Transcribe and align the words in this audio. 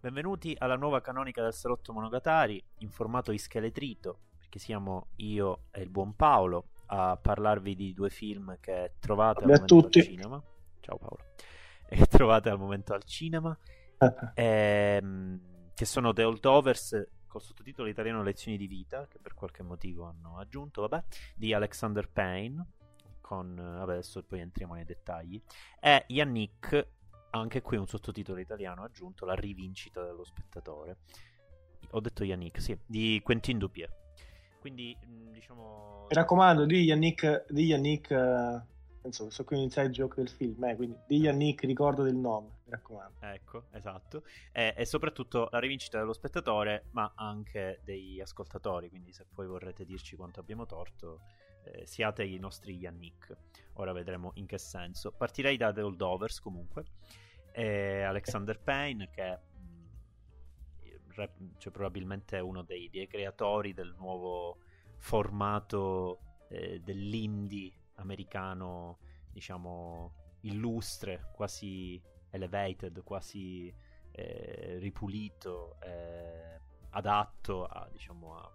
Benvenuti 0.00 0.56
alla 0.58 0.76
nuova 0.76 1.02
canonica 1.02 1.42
del 1.42 1.52
Salotto 1.52 1.92
Monogatari 1.92 2.62
in 2.78 2.90
formato 2.90 3.32
ischeletrito, 3.32 4.20
perché 4.38 4.58
siamo 4.58 5.08
io 5.16 5.64
e 5.70 5.82
il 5.82 5.90
buon 5.90 6.16
Paolo 6.16 6.68
a 6.86 7.18
parlarvi 7.20 7.74
di 7.74 7.92
due 7.92 8.08
film 8.08 8.56
che 8.58 8.94
trovate 8.98 9.40
al 9.40 9.50
momento 9.50 9.66
tutti. 9.66 9.98
al 9.98 10.04
cinema. 10.06 10.42
Ciao 10.80 10.96
Paolo. 10.96 11.18
Che 11.92 12.06
trovate 12.06 12.48
al 12.48 12.58
momento 12.58 12.94
al 12.94 13.04
cinema. 13.04 13.54
ehm, 14.34 15.40
che 15.74 15.84
sono 15.84 16.14
The 16.14 16.24
Holdovers 16.24 17.06
col 17.32 17.40
sottotitolo 17.40 17.88
italiano 17.88 18.22
Lezioni 18.22 18.58
di 18.58 18.66
vita, 18.66 19.08
che 19.08 19.18
per 19.18 19.32
qualche 19.32 19.62
motivo 19.62 20.04
hanno 20.04 20.36
aggiunto, 20.36 20.82
vabbè, 20.82 21.02
di 21.34 21.54
Alexander 21.54 22.06
Payne, 22.06 22.66
con, 23.22 23.58
eh, 23.58 23.80
adesso 23.80 24.22
poi 24.22 24.40
entriamo 24.40 24.74
nei 24.74 24.84
dettagli, 24.84 25.40
e 25.80 26.04
Yannick, 26.08 26.88
anche 27.30 27.62
qui 27.62 27.78
un 27.78 27.86
sottotitolo 27.86 28.38
italiano 28.38 28.84
aggiunto, 28.84 29.24
La 29.24 29.34
rivincita 29.34 30.04
dello 30.04 30.24
spettatore. 30.24 30.98
Ho 31.92 32.00
detto 32.00 32.22
Yannick, 32.22 32.60
sì, 32.60 32.78
di 32.84 33.18
Quentin 33.24 33.56
Dupieux. 33.56 33.90
Quindi, 34.60 34.94
mh, 35.02 35.30
diciamo... 35.32 36.06
Mi 36.10 36.14
raccomando, 36.14 36.66
di 36.66 36.82
Yannick, 36.82 37.46
di 37.50 37.64
Yannick 37.64 38.10
eh, 38.10 38.60
penso, 39.02 39.28
so 39.30 39.44
qui 39.44 39.56
un 39.56 39.64
inside 39.64 39.90
joke 39.90 40.14
del 40.16 40.28
film, 40.28 40.62
eh, 40.64 40.76
quindi 40.76 40.96
di 41.06 41.18
Yannick 41.18 41.64
ricordo 41.64 42.04
del 42.04 42.14
nome, 42.14 42.60
mi 42.64 42.70
raccomando. 42.70 43.18
Ecco, 43.20 43.64
esatto. 43.72 44.22
E, 44.52 44.72
e 44.76 44.84
soprattutto 44.86 45.48
la 45.50 45.58
rivincita 45.58 45.98
dello 45.98 46.12
spettatore, 46.12 46.86
ma 46.92 47.12
anche 47.16 47.80
degli 47.84 48.20
ascoltatori. 48.20 48.88
Quindi, 48.88 49.12
se 49.12 49.26
poi 49.32 49.46
vorrete 49.46 49.84
dirci 49.84 50.14
quanto 50.16 50.40
abbiamo 50.40 50.64
torto, 50.66 51.20
eh, 51.64 51.84
siate 51.84 52.24
i 52.24 52.38
nostri 52.38 52.76
Yannick. 52.76 53.36
Ora 53.74 53.92
vedremo 53.92 54.30
in 54.34 54.46
che 54.46 54.58
senso. 54.58 55.10
Partirei 55.10 55.56
da 55.56 55.72
The 55.72 55.82
Holdovers, 55.82 56.40
comunque. 56.40 56.84
E 57.52 58.02
Alexander 58.02 58.58
Payne, 58.58 59.10
che 59.10 59.38
mh, 59.38 59.86
re- 61.14 61.34
cioè, 61.58 61.72
probabilmente 61.72 62.38
uno 62.38 62.62
dei, 62.62 62.88
dei 62.88 63.08
creatori 63.08 63.74
del 63.74 63.94
nuovo 63.98 64.58
formato 64.96 66.20
eh, 66.48 66.80
dell'indie 66.80 67.72
americano, 68.02 68.98
diciamo, 69.32 70.12
illustre, 70.42 71.30
quasi 71.32 72.00
elevated, 72.30 73.02
quasi 73.02 73.72
eh, 74.12 74.76
ripulito, 74.78 75.76
eh, 75.80 76.60
adatto 76.90 77.64
a, 77.64 77.88
diciamo, 77.90 78.36
a- 78.36 78.54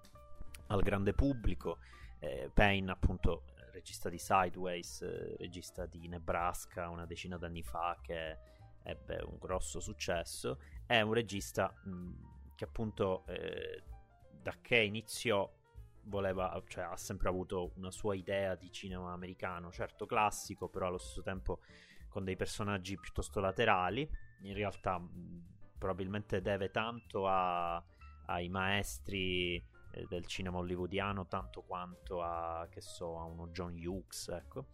al 0.68 0.82
grande 0.82 1.14
pubblico. 1.14 1.80
Eh, 2.20 2.50
Payne, 2.54 2.92
appunto, 2.92 3.44
regista 3.72 4.10
di 4.10 4.18
Sideways, 4.18 5.38
regista 5.38 5.86
di 5.86 6.08
Nebraska 6.08 6.90
una 6.90 7.06
decina 7.06 7.38
d'anni 7.38 7.64
fa 7.64 7.98
che 8.02 8.38
ebbe 8.84 9.22
un 9.24 9.38
grosso 9.38 9.80
successo, 9.80 10.60
è 10.86 11.02
un 11.02 11.14
regista 11.14 11.72
mh, 11.84 12.56
che 12.56 12.64
appunto 12.64 13.26
eh, 13.28 13.84
da 14.42 14.56
che 14.62 14.78
iniziò 14.78 15.50
voleva, 16.08 16.62
cioè 16.68 16.86
ha 16.86 16.98
sempre 16.98 17.30
avuto 17.30 17.72
una 17.76 17.92
sua 17.92 18.16
idea 18.16 18.56
di 18.56 18.72
cinema 18.72 19.14
americano, 19.14 19.72
certo 19.72 20.06
classico, 20.06 20.70
però 20.70 20.88
allo 20.88 20.98
stesso 20.98 21.22
tempo 21.22 21.60
con 22.10 22.24
dei 22.24 22.36
personaggi 22.36 22.98
piuttosto 22.98 23.40
laterali. 23.40 24.10
In 24.42 24.54
realtà 24.54 24.98
mh, 24.98 25.76
probabilmente 25.78 26.42
deve 26.42 26.72
tanto 26.72 27.28
a- 27.28 27.82
ai 28.28 28.50
maestri 28.50 29.56
eh, 29.92 30.06
del 30.08 30.26
cinema 30.26 30.58
hollywoodiano, 30.58 31.28
tanto 31.28 31.62
quanto 31.64 32.22
a, 32.22 32.68
che 32.70 32.82
so, 32.82 33.20
a 33.20 33.24
uno 33.24 33.48
John 33.50 33.74
Hughes, 33.74 34.28
ecco. 34.30 34.68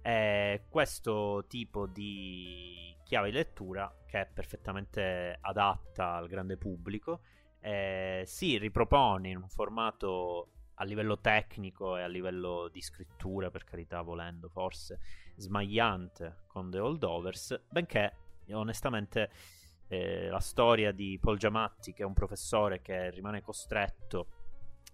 È 0.00 0.64
questo 0.68 1.44
tipo 1.48 1.86
di 1.86 2.94
chiave 3.04 3.30
di 3.30 3.36
lettura 3.36 3.92
che 4.06 4.20
è 4.20 4.26
perfettamente 4.26 5.36
adatta 5.40 6.14
al 6.14 6.28
grande 6.28 6.56
pubblico. 6.56 7.20
eh, 7.60 8.22
si 8.26 8.58
ripropone 8.58 9.30
in 9.30 9.36
un 9.38 9.48
formato 9.48 10.50
a 10.76 10.84
livello 10.84 11.18
tecnico 11.18 11.96
e 11.96 12.02
a 12.02 12.06
livello 12.06 12.68
di 12.68 12.80
scrittura, 12.80 13.50
per 13.50 13.64
carità, 13.64 14.02
volendo 14.02 14.48
forse 14.48 15.00
smagliante 15.36 16.44
con 16.46 16.70
The 16.70 16.78
Holdovers, 16.78 17.62
benché 17.68 18.12
onestamente 18.50 19.30
eh, 19.88 20.28
la 20.28 20.40
storia 20.40 20.92
di 20.92 21.18
Paul 21.20 21.38
Giamatti, 21.38 21.92
che 21.92 22.02
è 22.02 22.06
un 22.06 22.14
professore 22.14 22.80
che 22.82 23.10
rimane 23.10 23.42
costretto 23.42 24.28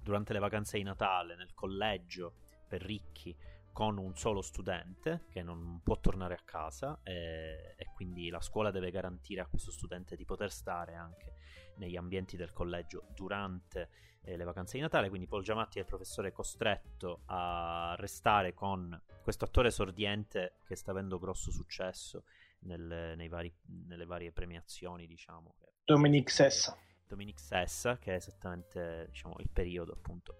durante 0.00 0.32
le 0.32 0.38
vacanze 0.38 0.76
di 0.76 0.82
Natale 0.82 1.37
nel 1.37 1.54
collegio 1.54 2.34
per 2.69 2.82
ricchi 2.82 3.37
con 3.72 3.97
un 3.97 4.14
solo 4.16 4.43
studente 4.43 5.25
che 5.31 5.43
non 5.43 5.81
può 5.82 5.99
tornare 5.99 6.34
a 6.34 6.43
casa 6.44 7.00
eh, 7.03 7.75
e 7.76 7.87
quindi 7.94 8.28
la 8.28 8.41
scuola 8.41 8.70
deve 8.70 8.91
garantire 8.91 9.41
a 9.41 9.47
questo 9.47 9.70
studente 9.70 10.14
di 10.14 10.25
poter 10.25 10.50
stare 10.50 10.94
anche 10.94 11.34
negli 11.76 11.96
ambienti 11.96 12.36
del 12.36 12.52
collegio 12.52 13.06
durante 13.14 13.88
eh, 14.22 14.36
le 14.36 14.44
vacanze 14.44 14.76
di 14.76 14.82
Natale, 14.82 15.08
quindi 15.08 15.26
Paul 15.26 15.42
Giamatti 15.42 15.78
è 15.78 15.80
il 15.80 15.86
professore 15.86 16.32
costretto 16.32 17.22
a 17.26 17.94
restare 17.98 18.54
con 18.54 19.00
questo 19.22 19.44
attore 19.44 19.70
sordiente 19.70 20.58
che 20.64 20.76
sta 20.76 20.90
avendo 20.90 21.18
grosso 21.18 21.50
successo 21.50 22.24
nel- 22.60 23.16
vari- 23.28 23.54
nelle 23.86 24.06
varie 24.06 24.32
premiazioni, 24.32 25.06
diciamo. 25.06 25.56
Dominic 25.84 26.30
Sessa. 26.30 26.76
Dominic 27.06 27.40
Sessa, 27.40 27.98
che 27.98 28.12
è 28.12 28.16
esattamente 28.16 29.06
diciamo, 29.10 29.36
il 29.38 29.50
periodo 29.50 29.92
appunto 29.92 30.36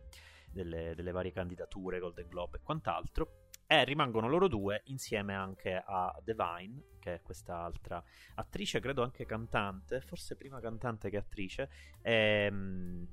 delle, 0.51 0.95
delle 0.95 1.11
varie 1.11 1.33
candidature, 1.33 1.99
Golden 1.99 2.29
Globe 2.29 2.59
e 2.59 2.63
quant'altro. 2.63 3.42
E 3.73 3.85
rimangono 3.85 4.29
loro 4.29 4.49
due 4.49 4.83
insieme 4.89 5.35
anche 5.35 5.83
a 5.83 6.15
Devine, 6.23 6.99
che 6.99 7.15
è 7.15 7.23
quest'altra 7.23 8.05
attrice, 8.35 8.81
credo 8.81 9.03
anche 9.03 9.25
cantante, 9.25 10.03
forse 10.03 10.37
prima 10.37 10.61
cantante 10.61 11.09
che 11.09 11.17
attrice, 11.17 11.71
ehm, 12.03 13.09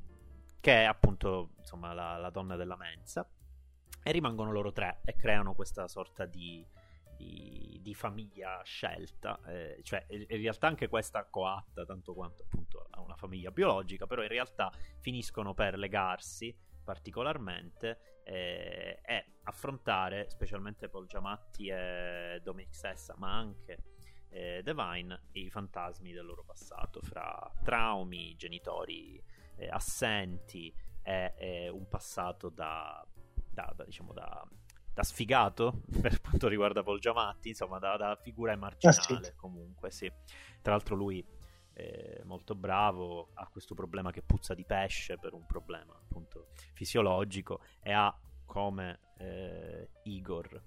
che 0.59 0.81
è 0.81 0.83
appunto 0.83 1.51
insomma 1.59 1.93
la, 1.93 2.17
la 2.17 2.29
donna 2.29 2.57
della 2.57 2.75
mensa. 2.75 3.25
E 4.03 4.11
rimangono 4.11 4.51
loro 4.51 4.73
tre 4.73 4.99
e 5.05 5.15
creano 5.15 5.55
questa 5.55 5.87
sorta 5.87 6.25
di, 6.25 6.67
di, 7.15 7.79
di 7.81 7.93
famiglia 7.93 8.61
scelta, 8.65 9.39
eh, 9.47 9.79
cioè 9.83 10.03
in 10.09 10.25
in 10.27 10.41
realtà 10.41 10.67
anche 10.67 10.89
questa 10.89 11.23
coatta 11.23 11.85
tanto 11.85 12.13
quanto 12.13 12.43
appunto 12.43 12.85
a 12.89 12.99
una 12.99 13.15
famiglia 13.15 13.51
biologica, 13.51 14.07
però 14.07 14.23
in 14.23 14.27
realtà 14.27 14.69
finiscono 14.99 15.53
per 15.53 15.77
legarsi 15.77 16.53
particolarmente 16.83 18.19
eh, 18.23 18.99
e 19.05 19.25
affrontare, 19.49 20.29
specialmente 20.29 20.89
Paul 20.89 21.07
Giamatti 21.07 21.67
e 21.67 22.39
Dominic 22.43 22.73
Sessa, 22.75 23.15
ma 23.17 23.35
anche 23.35 23.83
eh, 24.29 24.61
Devine, 24.63 25.23
i 25.33 25.49
fantasmi 25.49 26.11
del 26.11 26.25
loro 26.25 26.43
passato, 26.43 27.01
fra 27.01 27.51
traumi, 27.63 28.35
genitori 28.35 29.21
eh, 29.57 29.67
assenti 29.67 30.73
e, 31.01 31.33
e 31.37 31.69
un 31.69 31.87
passato 31.87 32.49
da, 32.49 33.05
da- 33.51 33.73
da, 33.75 33.83
diciamo 33.83 34.13
da 34.13 34.47
da 34.91 35.03
sfigato 35.03 35.83
per 36.01 36.19
quanto 36.19 36.49
riguarda 36.49 36.83
Paul 36.83 36.99
Giamatti, 36.99 37.49
insomma, 37.49 37.79
da, 37.79 38.17
figura 38.21 38.51
emarginale 38.51 39.27
Ah, 39.29 39.33
comunque, 39.37 39.91
sì. 39.91 40.11
Tra 40.61 40.73
l'altro 40.73 40.95
lui 40.95 41.25
è 41.71 42.21
molto 42.25 42.53
bravo, 42.53 43.29
ha 43.35 43.47
questo 43.47 43.73
problema 43.73 44.11
che 44.11 44.21
puzza 44.21 44.53
di 44.53 44.65
pesce 44.65 45.17
per 45.17 45.33
un 45.33 45.45
problema 45.45 45.93
appunto 45.93 46.49
fisiologico 46.73 47.61
e 47.81 47.93
ha 47.93 48.13
come 48.45 49.08
eh, 49.19 49.89
Igor 50.03 50.61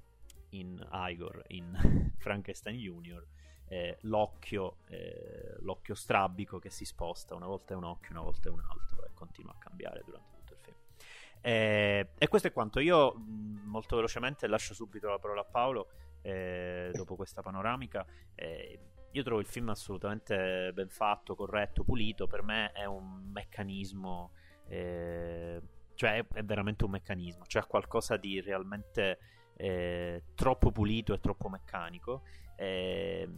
in 0.50 0.86
Igor 0.92 1.42
in 1.48 2.12
Frankenstein 2.18 2.78
Junior 2.78 3.26
eh, 3.72 3.96
l'occhio, 4.02 4.76
eh, 4.88 5.56
l'occhio 5.60 5.94
strabico 5.94 6.58
che 6.58 6.68
si 6.68 6.84
sposta, 6.84 7.34
una 7.34 7.46
volta 7.46 7.72
è 7.72 7.76
un 7.76 7.84
occhio, 7.84 8.10
una 8.10 8.20
volta 8.20 8.50
è 8.50 8.52
un 8.52 8.60
altro 8.60 9.02
e 9.06 9.10
continua 9.14 9.52
a 9.52 9.56
cambiare 9.58 10.02
durante 10.04 10.36
tutto 10.36 10.52
il 10.52 10.58
film. 10.60 10.76
Eh, 11.40 12.08
e 12.18 12.28
questo 12.28 12.48
è 12.48 12.52
quanto. 12.52 12.80
Io 12.80 13.14
molto 13.16 13.96
velocemente 13.96 14.46
lascio 14.46 14.74
subito 14.74 15.08
la 15.08 15.18
parola 15.18 15.40
a 15.40 15.44
Paolo 15.44 15.88
eh, 16.20 16.90
dopo 16.92 17.16
questa 17.16 17.40
panoramica. 17.40 18.04
Eh, 18.34 18.78
io 19.10 19.22
trovo 19.22 19.40
il 19.40 19.46
film 19.46 19.70
assolutamente 19.70 20.70
ben 20.74 20.90
fatto, 20.90 21.34
corretto, 21.34 21.82
pulito. 21.82 22.26
Per 22.26 22.42
me 22.42 22.72
è 22.72 22.84
un 22.84 23.30
meccanismo, 23.32 24.32
eh, 24.68 25.62
cioè 25.94 26.24
è, 26.26 26.42
veramente 26.44 26.84
un 26.84 26.90
meccanismo, 26.90 27.44
cioè 27.46 27.66
qualcosa 27.66 28.16
di 28.16 28.40
realmente 28.40 29.18
eh, 29.56 30.22
troppo 30.34 30.70
pulito 30.70 31.12
e 31.14 31.20
troppo 31.20 31.48
meccanico. 31.48 32.22
Eh, 32.56 33.28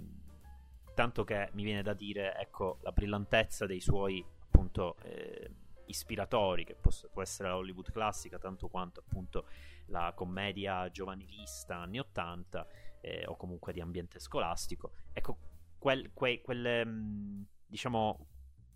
tanto 0.95 1.25
che 1.25 1.51
mi 1.53 1.65
viene 1.65 1.83
da 1.83 1.93
dire, 1.93 2.37
ecco, 2.37 2.79
la 2.83 2.93
brillantezza 2.93 3.67
dei 3.67 3.81
suoi 3.81 4.25
appunto 4.45 4.97
eh, 5.03 5.51
ispiratori, 5.87 6.65
che 6.65 6.75
può, 6.75 6.91
può 7.13 7.23
essere 7.23 7.49
la 7.49 7.57
Hollywood 7.57 7.91
classica, 7.91 8.39
tanto 8.39 8.69
quanto 8.69 9.01
appunto 9.01 9.47
la 9.87 10.13
commedia 10.15 10.91
giovanilista 10.91 11.77
anni 11.79 11.99
80 11.99 12.67
eh, 13.01 13.25
o 13.27 13.37
comunque 13.37 13.73
di 13.73 13.81
ambiente 13.81 14.19
scolastico. 14.19 14.93
Ecco, 15.13 15.39
quel- 15.79 16.13
quei, 16.13 16.41
quelle, 16.41 16.85
mh, 16.85 17.47
diciamo, 17.67 18.27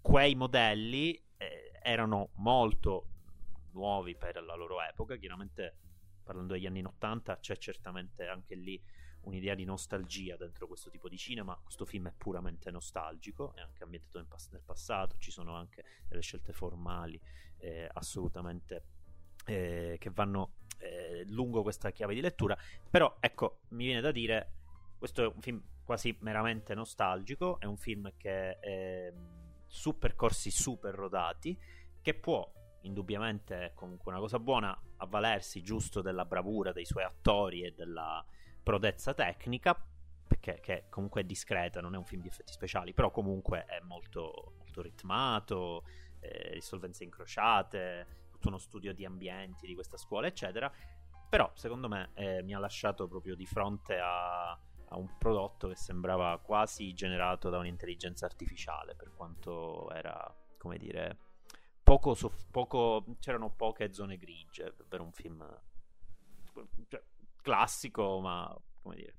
quei 0.01 0.35
modelli 0.35 1.15
eh, 1.37 1.73
erano 1.83 2.31
molto 2.35 3.07
nuovi 3.73 4.15
per 4.15 4.43
la 4.43 4.55
loro 4.55 4.81
epoca. 4.82 5.17
Chiaramente, 5.17 5.75
parlando 6.23 6.55
degli 6.55 6.67
anni 6.67 6.82
80, 6.85 7.38
c'è 7.38 7.56
certamente 7.56 8.26
anche 8.26 8.55
lì 8.55 8.81
un'idea 9.23 9.55
di 9.55 9.65
nostalgia 9.65 10.37
dentro 10.37 10.67
questo 10.67 10.91
tipo 10.91 11.09
di 11.09 11.17
cinema. 11.17 11.59
Questo 11.62 11.85
film 11.85 12.09
è 12.09 12.12
puramente 12.17 12.70
nostalgico, 12.70 13.55
è 13.55 13.61
anche 13.61 13.82
ambientato 13.82 14.25
pass- 14.26 14.50
nel 14.50 14.62
passato, 14.65 15.17
ci 15.19 15.31
sono 15.31 15.55
anche 15.55 15.85
delle 16.06 16.23
scelte 16.23 16.53
formali 16.53 17.20
eh, 17.59 17.88
assolutamente 17.93 18.85
eh, 19.47 19.97
che 19.99 20.11
vanno 20.11 20.53
eh, 20.79 21.25
lungo 21.26 21.62
questa 21.62 21.91
chiave 21.91 22.15
di 22.15 22.20
lettura. 22.20 22.56
Però, 22.88 23.17
ecco, 23.20 23.61
mi 23.69 23.85
viene 23.85 24.00
da 24.00 24.12
dire, 24.12 24.53
questo 24.99 25.23
è 25.23 25.26
un 25.26 25.41
film 25.41 25.62
quasi 25.85 26.15
meramente 26.20 26.75
nostalgico, 26.75 27.59
è 27.61 27.65
un 27.65 27.79
film 27.79 28.12
che 28.17 28.59
è 28.59 29.12
su 29.67 29.99
percorsi 29.99 30.50
super 30.50 30.94
rodati, 30.94 31.59
che 32.00 32.15
può 32.15 32.50
indubbiamente 32.88 33.73
comunque 33.75 34.11
una 34.11 34.20
cosa 34.20 34.38
buona 34.38 34.76
avvalersi 34.96 35.62
giusto 35.62 36.02
della 36.02 36.25
bravura 36.25 36.73
dei 36.73 36.85
suoi 36.85 37.05
attori 37.05 37.62
e 37.62 37.73
della 37.73 38.25
prodezza 38.62 39.14
tecnica 39.14 39.81
perché 40.29 40.61
che 40.61 40.85
comunque 40.90 41.23
è 41.23 41.25
discreta, 41.25 41.81
non 41.81 41.94
è 41.94 41.96
un 41.99 42.05
film 42.05 42.20
di 42.20 42.29
effetti 42.29 42.52
speciali, 42.52 42.93
però 42.93 43.11
comunque 43.11 43.64
è 43.64 43.81
molto, 43.81 44.52
molto 44.58 44.82
ritmato, 44.82 45.85
eh, 46.20 46.50
risolvenze 46.52 47.02
incrociate, 47.02 48.26
tutto 48.31 48.49
uno 48.49 48.58
studio 48.58 48.93
di 48.93 49.05
ambienti 49.05 49.67
di 49.67 49.75
questa 49.75 49.96
scuola, 49.96 50.26
eccetera. 50.26 50.70
Però 51.29 51.50
secondo 51.55 51.88
me 51.88 52.11
eh, 52.14 52.43
mi 52.43 52.55
ha 52.55 52.58
lasciato 52.58 53.08
proprio 53.08 53.34
di 53.34 53.46
fronte 53.46 53.99
a, 53.99 54.50
a, 54.50 54.96
un 54.96 55.17
prodotto 55.19 55.69
che 55.69 55.76
sembrava 55.76 56.38
quasi 56.38 56.93
generato 56.94 57.50
da 57.50 57.58
un'intelligenza 57.58 58.26
artificiale, 58.26 58.94
per 58.94 59.12
quanto 59.14 59.91
era, 59.91 60.34
come 60.56 60.79
dire, 60.79 61.28
poco, 61.88 62.14
soff- 62.14 62.44
poco 62.50 63.05
c'erano 63.19 63.50
poche 63.50 63.93
zone 63.94 64.19
grigie 64.19 64.75
per 64.87 65.00
un 65.00 65.11
film 65.11 65.43
cioè, 66.87 67.02
classico, 67.40 68.20
ma 68.20 68.55
come 68.82 68.96
dire, 68.96 69.14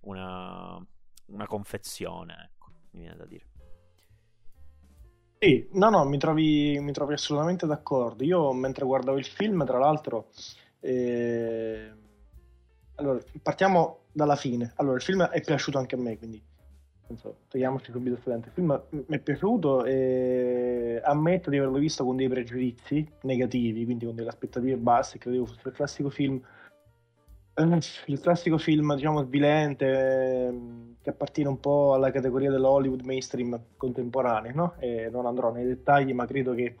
una, 0.00 0.84
una 1.26 1.46
confezione, 1.46 2.50
ecco, 2.52 2.72
mi 2.90 3.00
viene 3.00 3.16
da 3.16 3.24
dire. 3.24 3.46
Sì, 5.38 5.68
no, 5.72 5.88
no, 5.90 6.04
mi 6.04 6.18
trovi, 6.18 6.80
mi 6.80 6.90
trovi 6.90 7.12
assolutamente 7.12 7.66
d'accordo. 7.66 8.24
Io 8.24 8.52
mentre 8.52 8.84
guardavo 8.84 9.18
il 9.18 9.26
film, 9.26 9.64
tra 9.64 9.78
l'altro, 9.78 10.30
eh... 10.80 11.92
allora, 12.96 13.22
partiamo 13.40 14.06
dalla 14.10 14.34
fine. 14.34 14.72
Allora, 14.76 14.96
il 14.96 15.02
film 15.02 15.22
è 15.22 15.40
piaciuto 15.40 15.78
anche 15.78 15.94
a 15.94 15.98
me, 15.98 16.18
quindi 16.18 16.42
togliamoci 17.48 17.92
subito. 17.92 18.16
Il 18.30 18.50
film 18.52 18.82
mi 18.90 19.16
è 19.16 19.20
piaciuto 19.20 19.84
e 19.84 20.57
ammetto 21.02 21.50
di 21.50 21.58
averlo 21.58 21.78
visto 21.78 22.04
con 22.04 22.16
dei 22.16 22.28
pregiudizi 22.28 23.06
negativi, 23.22 23.84
quindi 23.84 24.06
con 24.06 24.14
delle 24.14 24.28
aspettative 24.28 24.76
basse, 24.76 25.18
credevo 25.18 25.46
fosse 25.46 25.68
il 25.68 25.74
classico 25.74 26.10
film 26.10 26.40
eh, 27.58 27.80
il 28.06 28.20
classico 28.20 28.56
film, 28.56 28.94
diciamo, 28.94 29.24
svilente, 29.24 30.46
ehm, 30.46 30.96
che 31.02 31.10
appartiene 31.10 31.48
un 31.48 31.58
po' 31.58 31.94
alla 31.94 32.12
categoria 32.12 32.50
dell'Hollywood 32.50 33.00
mainstream 33.00 33.60
contemporanea, 33.76 34.52
no? 34.52 34.74
E 34.78 35.08
non 35.10 35.26
andrò 35.26 35.50
nei 35.50 35.64
dettagli, 35.64 36.12
ma 36.12 36.24
credo 36.24 36.54
che 36.54 36.76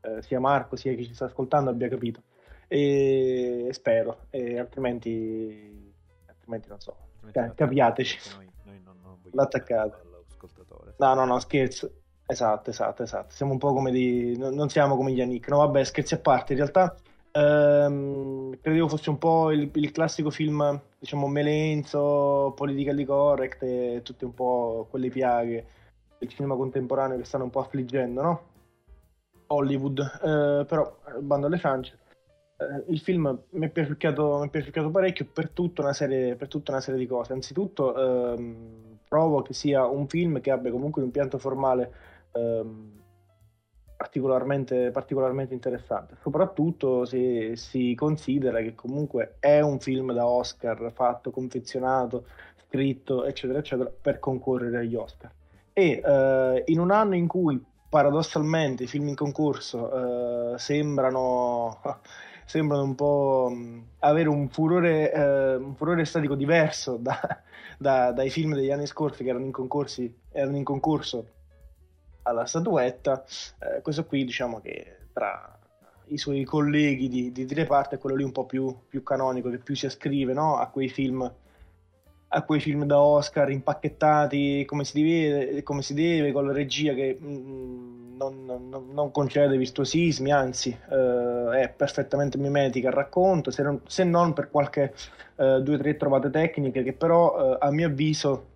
eh, 0.00 0.22
sia 0.22 0.40
Marco 0.40 0.76
sia 0.76 0.94
chi 0.94 1.04
ci 1.04 1.14
sta 1.14 1.26
ascoltando 1.26 1.68
abbia 1.68 1.88
capito. 1.88 2.22
E, 2.68 3.68
spero, 3.72 4.26
e 4.30 4.58
altrimenti, 4.58 5.92
altrimenti 6.26 6.68
non 6.68 6.80
so, 6.80 6.96
altrimenti 7.22 7.56
capiateci. 7.56 8.18
Noi, 8.36 8.50
noi 8.64 8.80
non, 8.82 8.96
non 9.02 9.18
L'attaccato. 9.32 10.12
No, 10.96 11.14
no, 11.14 11.24
no, 11.26 11.38
scherzo. 11.38 11.90
Esatto, 12.26 12.70
esatto, 12.70 13.02
esatto. 13.02 13.34
Siamo 13.34 13.52
un 13.52 13.58
po' 13.58 13.72
come 13.72 13.90
di... 13.90 14.36
non 14.36 14.68
siamo 14.68 14.96
come 14.96 15.12
gli 15.12 15.18
Yannick. 15.18 15.48
No, 15.48 15.58
vabbè, 15.58 15.84
scherzi 15.84 16.14
a 16.14 16.18
parte. 16.18 16.52
In 16.52 16.58
realtà 16.58 16.96
Ehm, 17.36 18.56
credevo 18.60 18.86
fosse 18.86 19.10
un 19.10 19.18
po' 19.18 19.50
il, 19.50 19.68
il, 19.74 19.90
classico 19.90 20.30
film, 20.30 20.80
diciamo, 21.00 21.26
melenzo, 21.26 22.52
politically 22.54 23.04
correct 23.04 23.62
e 23.64 24.00
tutte 24.04 24.24
un 24.24 24.34
po' 24.34 24.86
quelle 24.88 25.08
piaghe 25.08 25.66
del 26.18 26.28
cinema 26.28 26.54
contemporaneo 26.54 27.16
che 27.18 27.24
stanno 27.24 27.44
un 27.44 27.50
po' 27.50 27.58
affliggendo, 27.60 28.22
no? 28.22 28.42
Hollywood, 29.48 29.98
eh, 29.98 30.64
però, 30.64 30.96
bando 31.20 31.46
alle 31.48 31.58
ciance, 31.58 31.98
eh, 32.56 32.84
il 32.92 33.00
film 33.00 33.36
mi 33.50 33.66
è, 33.66 33.68
piaciucchiato, 33.68 34.48
parecchio 34.92 35.26
per 35.26 35.50
tutta, 35.50 35.82
una 35.82 35.92
serie, 35.92 36.36
tutta 36.36 36.70
una 36.70 36.80
serie 36.80 37.00
di 37.00 37.06
cose. 37.06 37.32
Anzitutto, 37.32 38.32
ehm, 38.32 38.98
trovo 39.08 39.42
che 39.42 39.54
sia 39.54 39.84
un 39.86 40.06
film 40.06 40.40
che 40.40 40.52
abbia 40.52 40.70
comunque 40.70 41.00
un 41.00 41.08
impianto 41.08 41.38
formale 41.38 42.12
ehm, 42.34 43.02
particolarmente, 43.96 44.90
particolarmente 44.90 45.54
interessante, 45.54 46.16
soprattutto 46.20 47.04
se 47.04 47.56
si 47.56 47.94
considera 47.94 48.60
che 48.60 48.74
comunque 48.74 49.36
è 49.38 49.60
un 49.60 49.78
film 49.80 50.12
da 50.12 50.26
Oscar 50.26 50.92
fatto, 50.92 51.30
confezionato, 51.30 52.26
scritto, 52.66 53.24
eccetera, 53.24 53.60
eccetera, 53.60 53.90
per 54.00 54.18
concorrere 54.18 54.78
agli 54.78 54.94
Oscar. 54.94 55.30
E 55.72 56.02
eh, 56.04 56.62
in 56.66 56.80
un 56.80 56.90
anno 56.90 57.14
in 57.14 57.26
cui 57.26 57.62
paradossalmente 57.88 58.82
i 58.82 58.86
film 58.88 59.08
in 59.08 59.14
concorso 59.14 60.54
eh, 60.54 60.58
sembrano, 60.58 61.80
sembrano 62.44 62.82
un 62.82 62.94
po' 62.94 63.52
avere 64.00 64.28
un 64.28 64.48
furore, 64.48 65.12
eh, 65.12 65.54
un 65.54 65.74
furore 65.76 66.02
estetico 66.02 66.34
diverso 66.34 66.96
da, 66.96 67.18
da, 67.78 68.12
dai 68.12 68.30
film 68.30 68.54
degli 68.54 68.70
anni 68.70 68.86
scorsi 68.86 69.22
che 69.22 69.30
erano 69.30 69.44
in, 69.44 69.52
concorsi, 69.52 70.12
erano 70.32 70.56
in 70.56 70.64
concorso 70.64 71.26
alla 72.24 72.44
statuetta. 72.44 73.24
Eh, 73.58 73.80
questo 73.80 74.04
qui 74.04 74.24
diciamo 74.24 74.60
che 74.60 74.98
tra 75.12 75.58
i 76.08 76.18
suoi 76.18 76.44
colleghi 76.44 77.08
di, 77.08 77.32
di, 77.32 77.46
di 77.46 77.54
reparto 77.54 77.94
è 77.94 77.98
quello 77.98 78.16
lì 78.16 78.24
un 78.24 78.32
po' 78.32 78.44
più, 78.44 78.74
più 78.88 79.02
canonico, 79.02 79.50
che 79.50 79.58
più 79.58 79.74
si 79.74 79.86
ascrive 79.86 80.32
no? 80.32 80.58
a 80.58 80.66
quei 80.68 80.88
film 80.88 81.32
a 82.34 82.42
quei 82.42 82.58
film 82.58 82.84
da 82.84 82.98
Oscar 83.00 83.48
impacchettati 83.50 84.64
come 84.66 84.84
si 84.84 85.00
deve, 85.00 85.62
come 85.62 85.82
si 85.82 85.94
deve 85.94 86.32
con 86.32 86.44
la 86.46 86.52
regia 86.52 86.92
che 86.92 87.16
mm, 87.20 88.16
non, 88.16 88.44
non, 88.44 88.88
non, 88.92 89.10
concede 89.12 89.56
virtuosismi, 89.56 90.32
anzi 90.32 90.76
eh, 90.90 91.60
è 91.60 91.68
perfettamente 91.68 92.36
mimetica 92.36 92.88
al 92.88 92.94
racconto, 92.94 93.52
se 93.52 93.62
non, 93.62 93.80
se 93.86 94.02
non 94.02 94.32
per 94.32 94.50
qualche 94.50 94.94
eh, 95.36 95.60
due 95.62 95.74
o 95.74 95.78
tre 95.78 95.96
trovate 95.96 96.30
tecniche 96.30 96.82
che 96.82 96.92
però 96.92 97.54
eh, 97.54 97.58
a 97.60 97.70
mio 97.70 97.86
avviso 97.86 98.46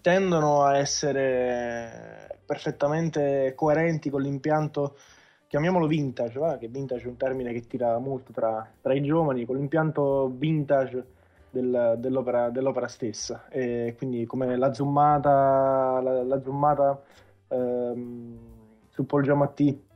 tendono 0.00 0.62
a 0.62 0.76
essere 0.76 2.23
perfettamente 2.44 3.52
coerenti 3.54 4.10
con 4.10 4.22
l'impianto, 4.22 4.96
chiamiamolo 5.46 5.86
vintage, 5.86 6.38
va? 6.38 6.56
che 6.58 6.68
vintage 6.68 7.04
è 7.04 7.08
un 7.08 7.16
termine 7.16 7.52
che 7.52 7.62
tira 7.62 7.98
molto 7.98 8.32
tra, 8.32 8.68
tra 8.80 8.94
i 8.94 9.02
giovani, 9.02 9.44
con 9.44 9.56
l'impianto 9.56 10.30
vintage 10.34 11.04
del, 11.50 11.94
dell'opera, 11.98 12.50
dell'opera, 12.50 12.88
stessa. 12.88 13.46
E 13.48 13.94
quindi 13.96 14.26
come 14.26 14.56
la 14.56 14.72
zoomata, 14.72 16.00
la, 16.02 16.22
la 16.22 16.42
zoomata 16.42 17.00
ehm, 17.48 18.38
su 18.88 19.06
Paul 19.06 19.22
Giamatti 19.22 19.92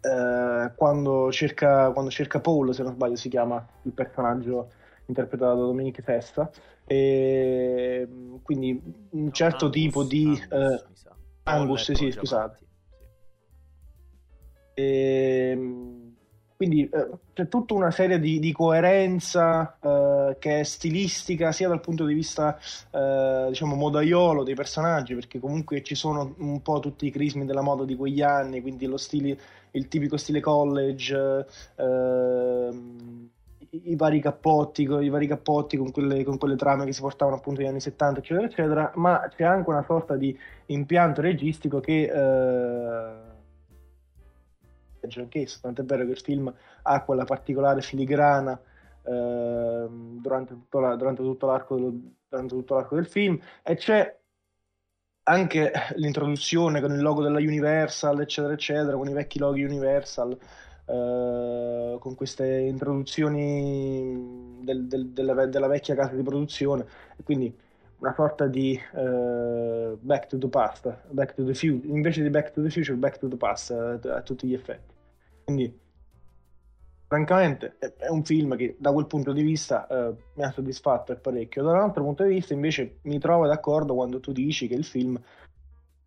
eh, 0.00 0.72
quando, 0.76 1.32
cerca, 1.32 1.90
quando 1.92 2.10
cerca 2.10 2.40
Paul, 2.40 2.74
se 2.74 2.82
non 2.82 2.92
sbaglio 2.92 3.16
si 3.16 3.28
chiama 3.28 3.66
il 3.82 3.92
personaggio 3.92 4.70
interpretato 5.06 5.54
da 5.54 5.66
Dominique 5.66 6.02
Festa, 6.02 6.50
e 6.86 8.08
quindi 8.42 8.80
un 9.10 9.32
certo 9.32 9.66
Angus, 9.66 9.80
tipo 9.80 10.02
di... 10.02 10.26
Angus, 10.26 11.04
eh, 11.04 11.12
Angus 11.44 11.92
sì, 11.92 12.10
scusate. 12.10 12.58
E, 14.74 15.50
ehm, 15.52 16.14
quindi 16.56 16.88
eh, 16.88 17.10
c'è 17.32 17.48
tutta 17.48 17.74
una 17.74 17.90
serie 17.90 18.18
di, 18.20 18.38
di 18.38 18.52
coerenza 18.52 19.76
eh, 19.80 20.36
che 20.38 20.60
è 20.60 20.62
stilistica 20.62 21.52
sia 21.52 21.68
dal 21.68 21.80
punto 21.80 22.04
di 22.04 22.14
vista 22.14 22.58
eh, 22.90 23.46
diciamo 23.48 23.74
modaiolo 23.74 24.44
dei 24.44 24.54
personaggi 24.54 25.14
perché 25.14 25.40
comunque 25.40 25.82
ci 25.82 25.94
sono 25.94 26.34
un 26.38 26.62
po' 26.62 26.78
tutti 26.78 27.06
i 27.06 27.10
crismi 27.10 27.44
della 27.44 27.60
moda 27.60 27.84
di 27.84 27.96
quegli 27.96 28.22
anni 28.22 28.60
quindi 28.60 28.86
lo 28.86 28.96
stile, 28.96 29.38
il 29.72 29.88
tipico 29.88 30.16
stile 30.16 30.40
college 30.40 31.46
ehm, 31.76 33.30
i 33.82 33.96
vari 33.96 34.20
cappotti, 34.20 34.82
i 34.82 35.08
vari 35.08 35.26
cappotti 35.26 35.76
con 35.76 35.90
quelle, 35.90 36.24
con 36.24 36.38
quelle 36.38 36.56
trame 36.56 36.84
che 36.84 36.92
si 36.92 37.00
portavano 37.00 37.36
appunto 37.36 37.60
negli 37.60 37.68
anni 37.68 37.80
70, 37.80 38.20
eccetera, 38.20 38.46
eccetera, 38.46 38.92
ma 38.96 39.28
c'è 39.34 39.44
anche 39.44 39.70
una 39.70 39.82
sorta 39.82 40.16
di 40.16 40.36
impianto 40.66 41.20
registico 41.20 41.80
che 41.80 42.02
eh, 42.04 43.32
anch'esso, 45.16 45.58
tant'è 45.60 45.82
vero 45.82 46.04
che 46.04 46.12
il 46.12 46.20
film 46.20 46.52
ha 46.82 47.02
quella 47.02 47.24
particolare 47.24 47.82
filigrana 47.82 48.58
eh, 49.02 49.86
durante, 49.88 50.54
tutto 50.54 50.80
la, 50.80 50.96
durante, 50.96 51.22
tutto 51.22 51.46
dello, 51.74 51.94
durante, 52.28 52.54
tutto 52.54 52.74
l'arco 52.74 52.94
del 52.94 53.06
film 53.06 53.38
e 53.62 53.76
c'è 53.76 54.18
anche 55.26 55.72
l'introduzione 55.96 56.80
con 56.80 56.92
il 56.92 57.00
logo 57.00 57.22
della 57.22 57.38
Universal, 57.38 58.20
eccetera, 58.20 58.52
eccetera, 58.52 58.96
con 58.96 59.08
i 59.08 59.12
vecchi 59.12 59.38
loghi 59.38 59.62
Universal 59.62 60.38
eh, 60.86 61.96
con 61.98 62.14
queste 62.14 62.46
introduzioni 62.60 64.58
del, 64.62 64.86
del, 64.86 65.08
della, 65.08 65.46
della, 65.46 65.66
vecchia 65.66 65.94
casa 65.94 66.14
di 66.14 66.22
produzione, 66.22 66.86
quindi 67.22 67.54
una 67.98 68.12
sorta 68.14 68.46
di 68.46 68.78
uh, 68.92 69.96
back 69.98 70.26
to 70.26 70.36
the 70.36 70.48
past, 70.48 70.94
back 71.10 71.34
to 71.34 71.44
the 71.44 71.54
future, 71.54 71.86
invece 71.86 72.22
di 72.22 72.28
back 72.28 72.50
to 72.50 72.62
the 72.62 72.68
future, 72.68 72.96
back 72.96 73.18
to 73.18 73.28
the 73.28 73.36
past 73.36 73.70
uh, 73.70 74.08
a 74.08 74.20
tutti 74.20 74.46
gli 74.46 74.52
effetti. 74.52 74.92
Quindi, 75.44 75.78
francamente, 77.06 77.76
è 77.78 78.08
un 78.08 78.22
film 78.24 78.56
che 78.56 78.76
da 78.78 78.92
quel 78.92 79.06
punto 79.06 79.32
di 79.32 79.42
vista 79.42 79.86
eh, 79.86 80.14
mi 80.34 80.42
ha 80.42 80.50
soddisfatto 80.50 81.16
parecchio. 81.16 81.62
Da 81.62 81.72
un 81.72 81.80
altro 81.80 82.02
punto 82.02 82.24
di 82.24 82.34
vista, 82.34 82.52
invece, 82.52 82.98
mi 83.02 83.18
trovo 83.18 83.46
d'accordo 83.46 83.94
quando 83.94 84.20
tu 84.20 84.32
dici 84.32 84.68
che 84.68 84.74
il 84.74 84.84
film 84.84 85.18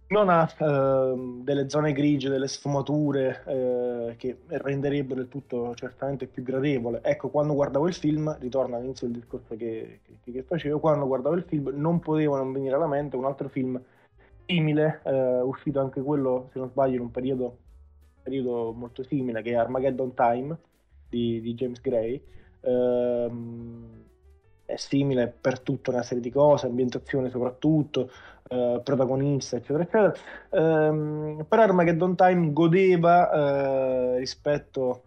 non 0.09 0.29
ha 0.29 0.49
eh, 0.57 1.41
delle 1.43 1.69
zone 1.69 1.91
grigie, 1.91 2.29
delle 2.29 2.47
sfumature 2.47 3.43
eh, 3.45 4.15
che 4.17 4.39
renderebbero 4.47 5.21
il 5.21 5.27
tutto 5.27 5.73
certamente 5.75 6.27
più 6.27 6.43
gradevole. 6.43 7.01
Ecco, 7.03 7.29
quando 7.29 7.53
guardavo 7.53 7.87
il 7.87 7.93
film, 7.93 8.35
ritorno 8.39 8.77
all'inizio 8.77 9.07
del 9.07 9.17
discorso 9.17 9.55
che, 9.55 9.99
che, 10.03 10.31
che 10.31 10.43
facevo, 10.43 10.79
quando 10.79 11.07
guardavo 11.07 11.35
il 11.35 11.43
film 11.43 11.71
non 11.75 11.99
poteva 11.99 12.37
non 12.37 12.53
venire 12.53 12.75
alla 12.75 12.87
mente 12.87 13.15
un 13.17 13.25
altro 13.25 13.49
film 13.49 13.81
simile, 14.45 15.01
eh, 15.03 15.41
uscito 15.41 15.79
anche 15.81 16.01
quello, 16.01 16.49
se 16.53 16.59
non 16.59 16.69
sbaglio, 16.69 16.95
in 16.95 17.01
un 17.01 17.11
periodo, 17.11 17.57
periodo 18.23 18.71
molto 18.71 19.03
simile, 19.03 19.41
che 19.41 19.51
è 19.51 19.55
Armageddon 19.55 20.13
Time 20.13 20.57
di, 21.09 21.41
di 21.41 21.53
James 21.53 21.81
Gray. 21.81 22.21
Ehm, 22.61 24.05
è 24.67 24.75
simile 24.75 25.27
per 25.27 25.61
tutta 25.61 25.91
una 25.91 26.03
serie 26.03 26.21
di 26.21 26.29
cose, 26.29 26.65
ambientazione 26.65 27.29
soprattutto, 27.29 28.11
eh, 28.49 28.81
protagonista, 28.83 29.57
eccetera, 29.57 29.83
eccetera. 29.83 30.13
Ehm, 30.51 31.45
però 31.47 31.61
Armageddon 31.63 32.15
Time 32.15 32.53
godeva 32.53 33.31
eh, 33.31 34.17
rispetto 34.19 35.03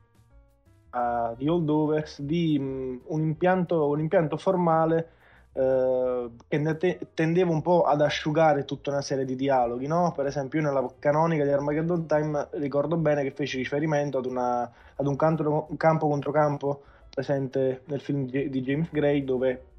a 0.90 1.34
The 1.36 1.48
Holdovers 1.48 2.20
di 2.20 2.58
mh, 2.58 2.64
mm, 2.64 2.96
un, 3.06 3.20
impianto, 3.22 3.88
un 3.88 4.00
impianto 4.00 4.36
formale 4.36 5.10
eh, 5.52 6.30
che 6.48 6.98
tendeva 7.14 7.50
un 7.50 7.62
po' 7.62 7.82
ad 7.82 8.00
asciugare 8.00 8.64
tutta 8.64 8.90
una 8.90 9.02
serie 9.02 9.24
di 9.24 9.36
dialoghi, 9.36 9.86
no? 9.86 10.12
Per 10.14 10.26
esempio, 10.26 10.60
io 10.60 10.66
nella 10.66 10.86
canonica 10.98 11.44
di 11.44 11.50
Armageddon 11.50 12.06
Time 12.06 12.48
ricordo 12.52 12.96
bene 12.96 13.22
che 13.22 13.30
feci 13.32 13.58
riferimento 13.58 14.18
ad, 14.18 14.26
una, 14.26 14.70
ad 14.94 15.06
un, 15.06 15.16
canto, 15.16 15.68
campo 15.76 16.08
contro 16.08 16.30
campo 16.30 16.82
presente 17.10 17.82
nel 17.86 18.00
film 18.00 18.26
di 18.26 18.62
James 18.62 18.88
Gray 18.90 19.24
dove 19.24 19.69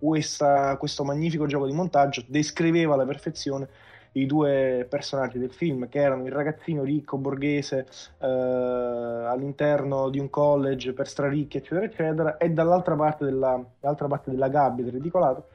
questa, 0.00 0.76
questo 0.78 1.04
magnifico 1.04 1.46
gioco 1.46 1.66
di 1.66 1.72
montaggio 1.72 2.24
descriveva 2.26 2.94
alla 2.94 3.04
perfezione 3.04 3.68
i 4.12 4.26
due 4.26 4.86
personaggi 4.88 5.38
del 5.38 5.52
film, 5.52 5.88
che 5.88 6.00
erano 6.00 6.26
il 6.26 6.32
ragazzino 6.32 6.82
ricco 6.82 7.16
borghese 7.16 7.86
eh, 8.18 8.26
all'interno 8.26 10.08
di 10.08 10.18
un 10.18 10.28
college 10.30 10.92
per 10.92 11.06
straricchi, 11.06 11.58
eccetera, 11.58 11.84
eccetera, 11.84 12.36
e 12.36 12.50
dall'altra 12.50 12.96
parte 12.96 13.24
della, 13.24 13.62
parte 13.80 14.30
della 14.30 14.48
gabbia 14.48 14.82
del 14.82 14.94
ridicolato 14.94 15.46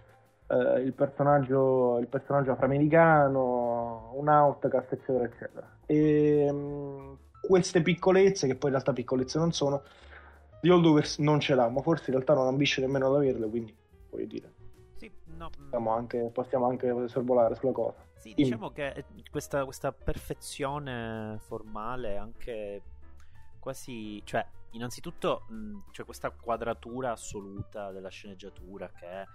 eh, 0.47 0.81
il, 0.81 0.93
personaggio, 0.93 1.97
il 1.99 2.07
personaggio 2.07 2.51
afroamericano, 2.51 4.11
un 4.15 4.27
outcast, 4.27 4.93
eccetera, 4.93 5.25
eccetera. 5.25 5.69
E 5.85 6.49
mh, 6.51 6.55
mm, 6.55 7.13
queste 7.41 7.81
piccolezze, 7.81 8.47
che 8.47 8.55
poi 8.55 8.69
in 8.69 8.75
realtà 8.75 8.93
piccolezze 8.93 9.37
non 9.37 9.51
sono, 9.51 9.81
The 10.61 10.71
Holdovers 10.71 11.17
non 11.19 11.39
ce 11.39 11.55
l'ha, 11.55 11.67
ma 11.67 11.81
forse 11.81 12.05
in 12.07 12.13
realtà 12.13 12.33
non 12.33 12.47
ambisce 12.47 12.81
nemmeno 12.81 13.07
ad 13.07 13.15
averle, 13.15 13.49
quindi 13.49 13.75
voglio 14.09 14.25
dire. 14.25 14.53
Sì, 14.95 15.11
no. 15.25 15.49
Possiamo 15.49 15.91
anche, 15.91 16.29
possiamo 16.31 16.67
anche 16.67 17.07
sorvolare 17.07 17.55
sulla 17.55 17.71
cosa. 17.71 18.05
Sì, 18.15 18.33
diciamo 18.33 18.71
che 18.71 19.05
questa, 19.29 19.63
questa 19.65 19.91
perfezione 19.91 21.37
formale 21.39 22.17
anche 22.17 22.81
quasi... 23.59 24.21
Cioè, 24.23 24.45
innanzitutto 24.71 25.45
mh, 25.49 25.91
c'è 25.91 26.05
questa 26.05 26.31
quadratura 26.31 27.11
assoluta 27.11 27.91
della 27.91 28.09
sceneggiatura 28.09 28.89
che 28.89 29.25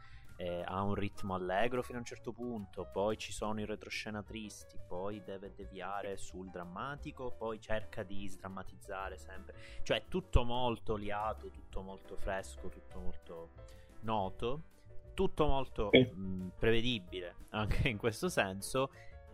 eh, 0.41 0.63
ha 0.65 0.83
un 0.83 0.95
ritmo 0.95 1.35
allegro 1.35 1.83
fino 1.83 1.99
a 1.99 2.01
un 2.01 2.07
certo 2.07 2.33
punto, 2.33 2.89
poi 2.91 3.19
ci 3.19 3.31
sono 3.31 3.61
i 3.61 3.67
retroscena 3.67 4.23
tristi, 4.23 4.79
poi 4.89 5.23
deve 5.23 5.53
deviare 5.55 6.17
sul 6.17 6.49
drammatico, 6.49 7.33
poi 7.37 7.61
cerca 7.61 8.03
di 8.03 8.27
sdrammatizzare 8.27 9.19
sempre. 9.19 9.55
Cioè, 9.83 10.05
tutto 10.09 10.43
molto 10.43 10.97
liato, 10.97 11.51
tutto 11.51 11.83
molto 11.83 12.17
fresco, 12.17 12.71
tutto 12.71 12.99
molto 12.99 13.51
noto, 14.03 14.65
tutto 15.15 15.47
molto 15.47 15.91
mh, 15.93 16.53
prevedibile 16.59 17.37
anche 17.51 17.89
in 17.89 17.99
questo 17.99 18.29
senso, 18.29 18.91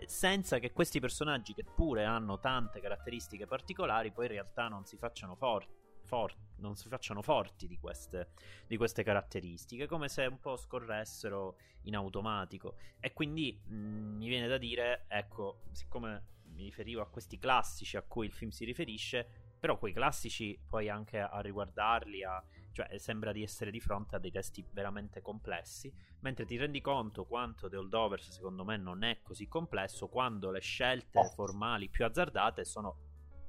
senza 0.06 0.58
che 0.58 0.73
questi 0.73 1.00
personaggi, 1.00 1.54
che 1.54 1.64
pure 1.64 2.04
hanno 2.04 2.38
tante 2.38 2.80
caratteristiche 2.80 3.46
particolari, 3.46 4.12
poi 4.12 4.26
in 4.26 4.32
realtà 4.32 4.68
non 4.68 4.85
si 4.85 4.96
facciano 4.96 5.35
forti. 5.35 5.75
For- 6.02 6.35
non 6.58 6.76
si 6.76 6.88
facciano 6.88 7.20
forti 7.20 7.66
di 7.66 7.78
queste, 7.78 8.28
di 8.66 8.76
queste, 8.76 9.02
caratteristiche, 9.02 9.87
come 9.87 10.08
se 10.08 10.25
un 10.26 10.38
po' 10.38 10.56
scorressero 10.56 11.56
in 11.82 11.96
automatico. 11.96 12.76
E 13.00 13.12
quindi 13.12 13.61
mh, 13.61 13.75
mi 13.75 14.28
viene 14.28 14.46
da 14.46 14.56
dire, 14.56 15.06
ecco, 15.08 15.62
siccome 15.73 16.35
mi 16.54 16.62
riferivo 16.62 17.00
a 17.00 17.08
questi 17.08 17.38
classici 17.38 17.96
a 17.96 18.02
cui 18.02 18.26
il 18.26 18.32
film 18.32 18.50
si 18.50 18.64
riferisce, 18.64 19.46
però 19.66 19.78
quei 19.78 19.92
classici 19.92 20.56
poi 20.68 20.88
anche 20.88 21.18
a 21.18 21.40
riguardarli, 21.40 22.23
a 22.23 22.40
cioè 22.70 22.99
sembra 22.99 23.32
di 23.32 23.42
essere 23.42 23.73
di 23.73 23.80
fronte 23.80 24.14
a 24.14 24.20
dei 24.20 24.30
testi 24.30 24.64
veramente 24.70 25.20
complessi, 25.20 25.92
mentre 26.20 26.44
ti 26.44 26.56
rendi 26.56 26.80
conto 26.80 27.25
quanto 27.25 27.68
The 27.68 27.76
Holdovers 27.76 28.30
secondo 28.30 28.64
me 28.64 28.76
non 28.76 29.02
è 29.02 29.23
così 29.23 29.49
complesso 29.49 30.06
quando 30.06 30.52
le 30.52 30.61
scelte 30.61 31.18
oh. 31.18 31.25
formali 31.25 31.88
più 31.88 32.04
azzardate 32.04 32.64
sono 32.64 32.99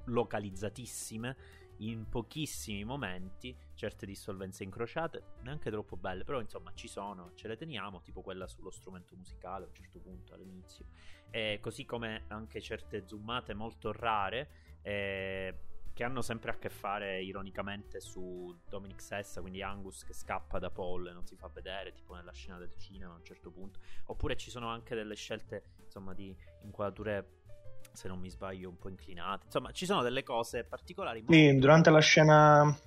localizzatissime 0.06 1.38
in 1.82 2.10
pochissimi 2.10 2.84
momenti, 2.84 3.56
certe 3.76 4.08
dissolvenze 4.08 4.64
incrociate, 4.64 5.36
neanche 5.42 5.70
troppo 5.70 5.98
belle, 5.98 6.24
però 6.24 6.40
insomma 6.40 6.72
ci 6.74 6.88
sono, 6.88 7.34
ce 7.36 7.48
le 7.48 7.58
teniamo, 7.58 8.02
tipo 8.02 8.24
quella 8.24 8.48
sullo 8.48 8.72
strumento 8.72 9.16
musicale 9.16 9.66
a 9.66 9.68
un 9.68 9.76
certo 9.76 10.00
punto 10.00 10.34
all'inizio, 10.34 10.88
e 11.30 11.60
così 11.62 11.86
come 11.86 12.24
anche 12.30 12.60
certe 12.60 13.06
zoomate 13.06 13.54
molto 13.54 13.92
rare. 13.92 14.50
Eh, 14.82 15.60
che 15.98 16.04
hanno 16.04 16.22
sempre 16.22 16.52
a 16.52 16.58
che 16.60 16.70
fare 16.70 17.24
ironicamente 17.24 18.00
su 18.00 18.56
Dominic 18.70 19.02
Sessa, 19.02 19.42
quindi 19.42 19.64
Angus 19.64 20.04
che 20.04 20.14
scappa 20.14 20.60
da 20.60 20.70
Paul 20.70 21.08
e 21.08 21.12
non 21.12 21.26
si 21.26 21.36
fa 21.36 21.50
vedere, 21.52 21.92
tipo 21.92 22.14
nella 22.14 22.32
scena 22.34 22.60
del 22.60 22.72
cinema 22.78 23.14
a 23.14 23.16
un 23.16 23.24
certo 23.24 23.50
punto. 23.50 23.80
Oppure 24.06 24.38
ci 24.38 24.52
sono 24.52 24.68
anche 24.68 24.94
delle 24.94 25.16
scelte, 25.16 25.64
insomma, 25.84 26.14
di 26.14 26.38
inquadrature 26.62 27.38
se 27.94 28.08
non 28.08 28.20
mi 28.20 28.30
sbaglio, 28.30 28.70
un 28.70 28.78
po' 28.78 28.90
inclinate. 28.90 29.46
Insomma, 29.46 29.72
ci 29.72 29.88
sono 29.88 30.04
delle 30.04 30.22
cose 30.22 30.64
particolari. 30.66 31.26
Sì, 31.28 31.56
durante 31.56 31.90
la 31.90 32.00
scena 32.00 32.78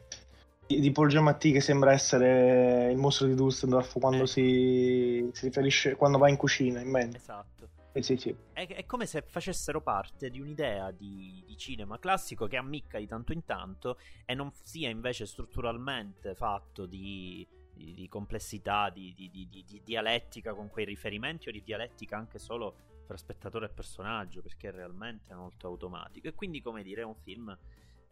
di 0.68 0.92
Paul 0.92 1.08
Giamatti 1.08 1.50
che 1.50 1.60
sembra 1.60 1.90
essere 1.90 2.92
il 2.92 2.96
mostro 2.96 3.26
di 3.26 3.34
Dusseldorf 3.34 3.98
quando 3.98 4.22
eh. 4.22 4.28
si, 4.28 5.28
si, 5.32 5.46
riferisce 5.46 5.96
quando 5.96 6.16
va 6.16 6.28
in 6.28 6.36
cucina 6.36 6.80
in 6.80 6.90
mente. 6.90 7.16
Esatto. 7.16 7.70
Eh 7.92 8.02
sì, 8.02 8.16
sì. 8.16 8.34
È, 8.52 8.66
è, 8.66 8.86
come 8.86 9.06
se 9.06 9.22
facessero 9.22 9.80
parte 9.80 10.30
di 10.30 10.40
un'idea 10.40 10.92
di, 10.92 11.42
di, 11.44 11.56
cinema 11.56 11.98
classico 11.98 12.46
che 12.46 12.56
ammicca 12.56 12.98
di 12.98 13.06
tanto 13.06 13.32
in 13.32 13.44
tanto 13.44 13.98
e 14.24 14.34
non 14.34 14.52
sia 14.62 14.88
invece 14.88 15.26
strutturalmente 15.26 16.36
fatto 16.36 16.86
di, 16.86 17.46
di, 17.74 17.92
di 17.94 18.08
complessità, 18.08 18.90
di, 18.90 19.12
di, 19.16 19.82
dialettica 19.82 20.54
con 20.54 20.68
quei 20.68 20.84
riferimenti 20.84 21.48
o 21.48 21.52
di 21.52 21.62
dialettica 21.62 22.16
anche 22.16 22.38
solo 22.38 22.76
tra 23.06 23.16
spettatore 23.16 23.66
e 23.66 23.70
personaggio, 23.70 24.40
perché 24.40 24.68
è 24.68 24.72
realmente 24.72 25.34
molto 25.34 25.66
automatico. 25.66 26.28
E 26.28 26.34
quindi, 26.34 26.62
come 26.62 26.84
dire, 26.84 27.00
è 27.00 27.04
un 27.04 27.16
film, 27.16 27.56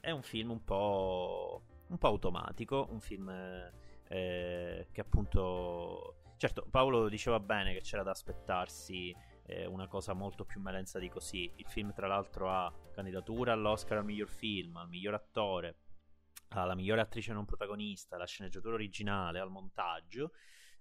è 0.00 0.10
un, 0.10 0.22
film 0.22 0.50
un, 0.50 0.64
po', 0.64 1.62
un 1.86 1.98
po' 1.98 2.06
automatico, 2.08 2.88
un 2.90 3.00
film 3.00 3.28
eh, 4.08 4.88
che 4.90 5.00
appunto... 5.00 6.14
Certo, 6.36 6.66
Paolo 6.70 7.08
diceva 7.08 7.40
bene 7.40 7.72
che 7.72 7.80
c'era 7.80 8.04
da 8.04 8.10
aspettarsi 8.12 9.14
eh, 9.48 9.66
una 9.66 9.88
cosa 9.88 10.12
molto 10.12 10.44
più 10.44 10.60
melenza 10.60 10.98
di 10.98 11.08
così. 11.08 11.50
Il 11.56 11.66
film, 11.66 11.92
tra 11.92 12.06
l'altro, 12.06 12.50
ha 12.50 12.72
candidatura 12.92 13.52
all'Oscar 13.52 13.98
al 13.98 14.04
miglior 14.04 14.28
film, 14.28 14.76
al 14.76 14.88
miglior 14.88 15.14
attore, 15.14 15.78
alla 16.48 16.74
migliore 16.74 17.00
attrice 17.00 17.32
non 17.32 17.46
protagonista, 17.46 18.16
alla 18.16 18.26
sceneggiatura 18.26 18.74
originale, 18.74 19.40
al 19.40 19.50
montaggio. 19.50 20.32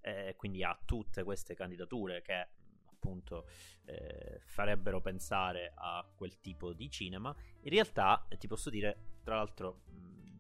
Eh, 0.02 0.36
quindi 0.38 0.64
ha 0.64 0.78
tutte 0.86 1.24
queste 1.24 1.56
candidature 1.56 2.22
che 2.22 2.50
appunto 2.92 3.48
eh, 3.86 4.42
farebbero 4.46 5.02
pensare 5.02 5.72
a 5.74 6.06
quel 6.16 6.40
tipo 6.42 6.74
di 6.74 6.90
cinema. 6.90 7.34
In 7.62 7.70
realtà, 7.70 8.26
eh, 8.28 8.38
ti 8.38 8.48
posso 8.48 8.70
dire, 8.70 9.18
tra 9.24 9.36
l'altro, 9.36 9.84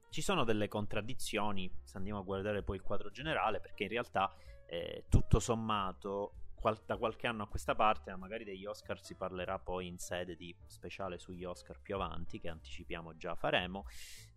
ci 0.09 0.21
sono 0.21 0.43
delle 0.43 0.67
contraddizioni 0.67 1.71
se 1.83 1.97
andiamo 1.97 2.19
a 2.19 2.23
guardare 2.23 2.61
poi 2.61 2.75
il 2.75 2.81
quadro 2.81 3.09
generale, 3.09 3.61
perché 3.61 3.83
in 3.83 3.89
realtà 3.89 4.33
eh, 4.65 5.05
tutto 5.07 5.39
sommato 5.39 6.46
qual- 6.59 6.81
da 6.85 6.97
qualche 6.97 7.27
anno 7.27 7.43
a 7.43 7.47
questa 7.47 7.75
parte, 7.75 8.11
ma 8.11 8.17
magari 8.17 8.43
degli 8.43 8.65
Oscar 8.65 9.01
si 9.01 9.15
parlerà 9.15 9.59
poi 9.59 9.87
in 9.87 9.97
sede 9.97 10.35
di 10.35 10.55
speciale 10.65 11.17
sugli 11.19 11.43
Oscar 11.43 11.79
più 11.79 11.95
avanti, 11.95 12.39
che 12.39 12.49
anticipiamo 12.49 13.15
già 13.15 13.35
faremo. 13.35 13.85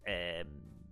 Ehm, 0.03 0.89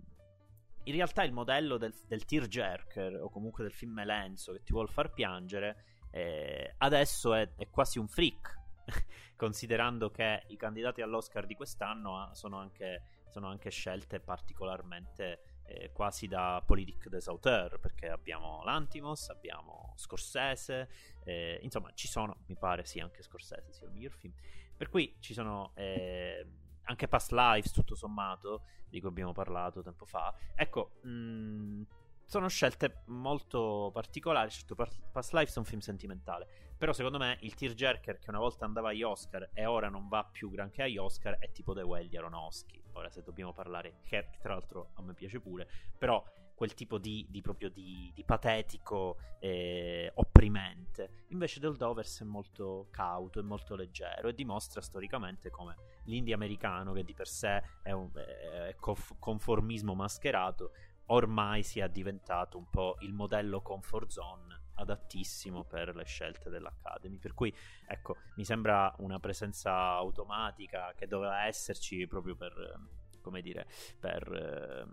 in 0.83 0.93
realtà 0.93 1.23
il 1.23 1.31
modello 1.31 1.77
del, 1.77 1.93
del 2.07 2.25
tearjerker 2.25 3.21
o 3.21 3.29
comunque 3.29 3.63
del 3.63 3.73
film 3.73 3.93
melenzo 3.93 4.53
che 4.53 4.63
ti 4.63 4.71
vuol 4.71 4.89
far 4.89 5.11
piangere 5.11 5.83
eh, 6.11 6.73
adesso 6.77 7.33
è, 7.33 7.47
è, 7.55 7.69
quasi 7.69 7.99
un 7.99 8.07
freak 8.07 8.57
considerando 9.35 10.09
che 10.09 10.43
i 10.47 10.55
candidati 10.55 11.01
all'Oscar 11.01 11.45
di 11.45 11.53
quest'anno 11.53 12.29
sono 12.33 12.57
anche, 12.57 13.03
sono 13.27 13.47
anche 13.47 13.69
scelte 13.69 14.19
particolarmente 14.19 15.41
eh, 15.69 15.91
quasi 15.91 16.27
da 16.27 16.63
politique 16.65 17.09
des 17.09 17.27
auteurs, 17.27 17.79
perché 17.79 18.09
abbiamo 18.09 18.63
Lantimos, 18.63 19.29
abbiamo 19.29 19.93
Scorsese, 19.95 20.89
eh, 21.23 21.59
insomma 21.61 21.91
ci 21.93 22.07
sono, 22.07 22.43
mi 22.47 22.55
pare, 22.55 22.85
sì, 22.85 22.99
anche 22.99 23.21
Scorsese 23.21 23.71
sia 23.71 23.85
il 23.85 23.93
miglior 23.93 24.13
film. 24.13 24.33
Per 24.75 24.89
cui 24.89 25.15
ci 25.19 25.33
sono 25.33 25.71
eh, 25.75 26.45
anche 26.83 27.07
Past 27.07 27.31
Lives, 27.31 27.71
tutto 27.71 27.95
sommato, 27.95 28.63
di 28.87 28.99
cui 28.99 29.09
abbiamo 29.09 29.31
parlato 29.31 29.83
tempo 29.83 30.05
fa. 30.05 30.33
Ecco, 30.55 30.99
mh, 31.03 31.09
mm, 31.09 31.81
sono 32.25 32.47
scelte 32.47 33.03
molto 33.05 33.91
particolari. 33.93 34.49
Certo, 34.49 34.75
Past 34.75 35.33
Lives 35.33 35.55
è 35.55 35.59
un 35.59 35.65
film 35.65 35.81
sentimentale. 35.81 36.47
Però 36.79 36.93
secondo 36.93 37.17
me 37.17 37.37
il 37.41 37.55
tearjerker 37.55 38.19
che 38.19 38.29
una 38.29 38.39
volta 38.39 38.63
andava 38.63 38.91
agli 38.91 39.03
Oscar 39.03 39.49
e 39.53 39.65
ora 39.65 39.89
non 39.89 40.07
va 40.07 40.23
più 40.23 40.49
granché 40.49 40.83
agli 40.83 40.95
Oscar 40.95 41.37
è 41.37 41.51
tipo 41.51 41.73
The 41.73 41.81
Well 41.81 42.07
di 42.07 42.15
Aronofsky. 42.15 42.81
Ora 42.93 43.09
se 43.09 43.21
dobbiamo 43.21 43.51
parlare, 43.51 43.97
che 44.05 44.29
tra 44.39 44.53
l'altro 44.53 44.91
a 44.93 45.01
me 45.01 45.13
piace 45.13 45.41
pure, 45.41 45.67
però 45.97 46.23
quel 46.55 46.73
tipo 46.75 46.97
di, 46.97 47.25
di 47.29 47.41
proprio 47.41 47.69
di, 47.69 48.13
di 48.15 48.23
patetico 48.23 49.17
eh, 49.39 50.09
opprimente. 50.15 51.25
Invece 51.31 51.59
Del 51.59 51.75
Dovers 51.75 52.21
è 52.21 52.23
molto 52.23 52.87
cauto 52.91 53.39
e 53.39 53.43
molto 53.43 53.75
leggero 53.75 54.29
e 54.29 54.33
dimostra 54.33 54.79
storicamente 54.79 55.49
come 55.49 55.75
l'indie 56.05 56.33
americano, 56.33 56.93
che 56.93 57.03
di 57.03 57.13
per 57.13 57.27
sé 57.27 57.61
è 57.83 57.91
un 57.91 58.09
è 58.13 58.73
conformismo 59.19 59.95
mascherato, 59.95 60.71
ormai 61.07 61.61
sia 61.61 61.87
diventato 61.87 62.57
un 62.57 62.69
po' 62.69 62.95
il 62.99 63.11
modello 63.11 63.61
comfort 63.61 64.07
zone 64.07 64.58
adattissimo 64.79 65.63
per 65.63 65.95
le 65.95 66.05
scelte 66.05 66.49
dell'Academy. 66.49 67.17
Per 67.17 67.33
cui, 67.33 67.53
ecco, 67.87 68.17
mi 68.35 68.45
sembra 68.45 68.93
una 68.99 69.19
presenza 69.19 69.71
automatica 69.73 70.93
che 70.95 71.07
doveva 71.07 71.45
esserci 71.45 72.07
proprio 72.07 72.35
per, 72.35 72.79
come 73.21 73.41
dire, 73.41 73.67
per, 73.99 74.87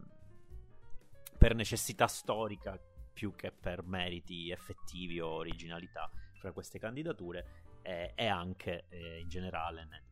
per 1.38 1.54
necessità 1.54 2.06
storica 2.06 2.78
più 3.12 3.34
che 3.34 3.50
per 3.50 3.82
meriti 3.82 4.50
effettivi 4.50 5.20
o 5.20 5.28
originalità 5.28 6.10
fra 6.34 6.52
queste 6.52 6.78
candidature 6.78 7.64
e, 7.80 8.12
e 8.14 8.26
anche 8.26 8.84
eh, 8.88 9.20
in 9.20 9.28
generale 9.28 9.86
nel, 9.86 10.02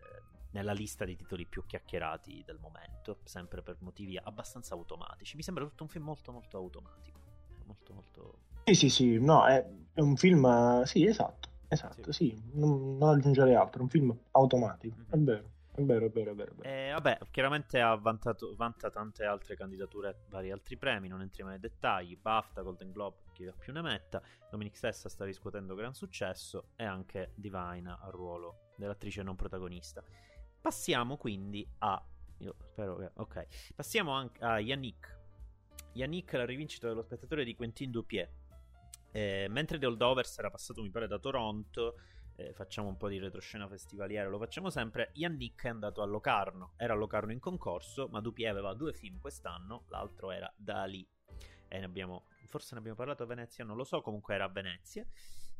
nella 0.54 0.72
lista 0.72 1.04
dei 1.04 1.16
titoli 1.16 1.46
più 1.46 1.66
chiacchierati 1.66 2.42
del 2.44 2.58
momento, 2.58 3.18
sempre 3.24 3.60
per 3.62 3.76
motivi 3.80 4.16
abbastanza 4.16 4.74
automatici. 4.74 5.36
Mi 5.36 5.42
sembra 5.42 5.64
tutto 5.64 5.82
un 5.82 5.88
film 5.88 6.04
molto 6.04 6.32
molto 6.32 6.56
automatico, 6.56 7.20
molto 7.64 7.92
molto... 7.92 8.38
Sì, 8.64 8.74
sì, 8.74 8.88
sì, 8.88 9.18
no, 9.18 9.46
è, 9.46 9.62
è 9.92 10.00
un 10.00 10.16
film, 10.16 10.82
sì, 10.84 11.06
esatto, 11.06 11.50
esatto, 11.68 12.12
sì, 12.12 12.30
sì. 12.30 12.42
Non, 12.54 12.96
non, 12.96 13.16
aggiungere 13.16 13.54
altro, 13.54 13.80
è 13.80 13.82
un 13.82 13.90
film 13.90 14.18
automatico, 14.30 14.96
mm-hmm. 14.96 15.10
è 15.10 15.16
vero. 15.18 15.52
È 15.76 15.82
vero, 15.82 16.06
è 16.06 16.10
vero, 16.10 16.30
è 16.30 16.34
vero. 16.34 16.52
È 16.52 16.54
vero. 16.54 16.68
Eh, 16.68 16.92
vabbè, 16.92 17.18
chiaramente 17.32 17.80
ha 17.80 17.96
vantato, 17.96 18.54
vanta 18.54 18.90
tante 18.90 19.24
altre 19.24 19.56
candidature, 19.56 20.24
vari 20.28 20.52
altri 20.52 20.76
premi, 20.76 21.08
non 21.08 21.20
entriamo 21.20 21.50
nei 21.50 21.58
dettagli. 21.58 22.16
BAFTA, 22.16 22.62
Golden 22.62 22.92
Globe, 22.92 23.16
chi 23.32 23.50
più 23.58 23.72
ne 23.72 23.82
metta. 23.82 24.22
Dominic 24.48 24.76
stessa 24.76 25.08
sta 25.08 25.24
riscuotendo 25.24 25.74
gran 25.74 25.92
successo 25.92 26.68
e 26.76 26.84
anche 26.84 27.32
Divine 27.34 27.98
al 28.00 28.12
ruolo 28.12 28.70
dell'attrice 28.76 29.24
non 29.24 29.34
protagonista. 29.34 30.02
Passiamo 30.60 31.16
quindi 31.16 31.68
a. 31.78 32.00
Io 32.38 32.54
spero 32.70 32.96
che. 32.96 33.10
Ok. 33.14 33.72
Passiamo 33.74 34.12
anche 34.12 34.44
a 34.44 34.60
Yannick. 34.60 35.22
Yannick, 35.94 36.32
la 36.34 36.46
rivincita 36.46 36.86
dello 36.86 37.02
spettatore 37.02 37.44
di 37.44 37.56
Quentin 37.56 37.90
Dupier. 37.90 38.30
Eh, 39.16 39.46
mentre 39.48 39.78
The 39.78 39.86
Holdovers 39.86 40.36
era 40.38 40.50
passato, 40.50 40.82
mi 40.82 40.90
pare, 40.90 41.06
da 41.06 41.20
Toronto. 41.20 42.00
Eh, 42.34 42.52
facciamo 42.52 42.88
un 42.88 42.96
po' 42.96 43.06
di 43.06 43.20
retroscena 43.20 43.68
festivaliere, 43.68 44.28
lo 44.28 44.38
facciamo 44.38 44.70
sempre. 44.70 45.10
Yannick 45.12 45.66
è 45.66 45.68
andato 45.68 46.02
a 46.02 46.04
Locarno. 46.04 46.72
Era 46.76 46.94
a 46.94 46.96
Locarno 46.96 47.30
in 47.30 47.38
concorso, 47.38 48.08
ma 48.08 48.20
Dupier 48.20 48.50
aveva 48.50 48.74
due 48.74 48.92
film 48.92 49.20
quest'anno. 49.20 49.84
L'altro 49.90 50.32
era 50.32 50.52
Dali. 50.56 51.06
E 51.68 51.78
ne 51.78 51.84
abbiamo. 51.84 52.26
Forse 52.46 52.74
ne 52.74 52.80
abbiamo 52.80 52.96
parlato 52.96 53.22
a 53.22 53.26
Venezia, 53.26 53.64
non 53.64 53.76
lo 53.76 53.84
so. 53.84 54.00
Comunque 54.00 54.34
era 54.34 54.46
a 54.46 54.48
Venezia. 54.48 55.06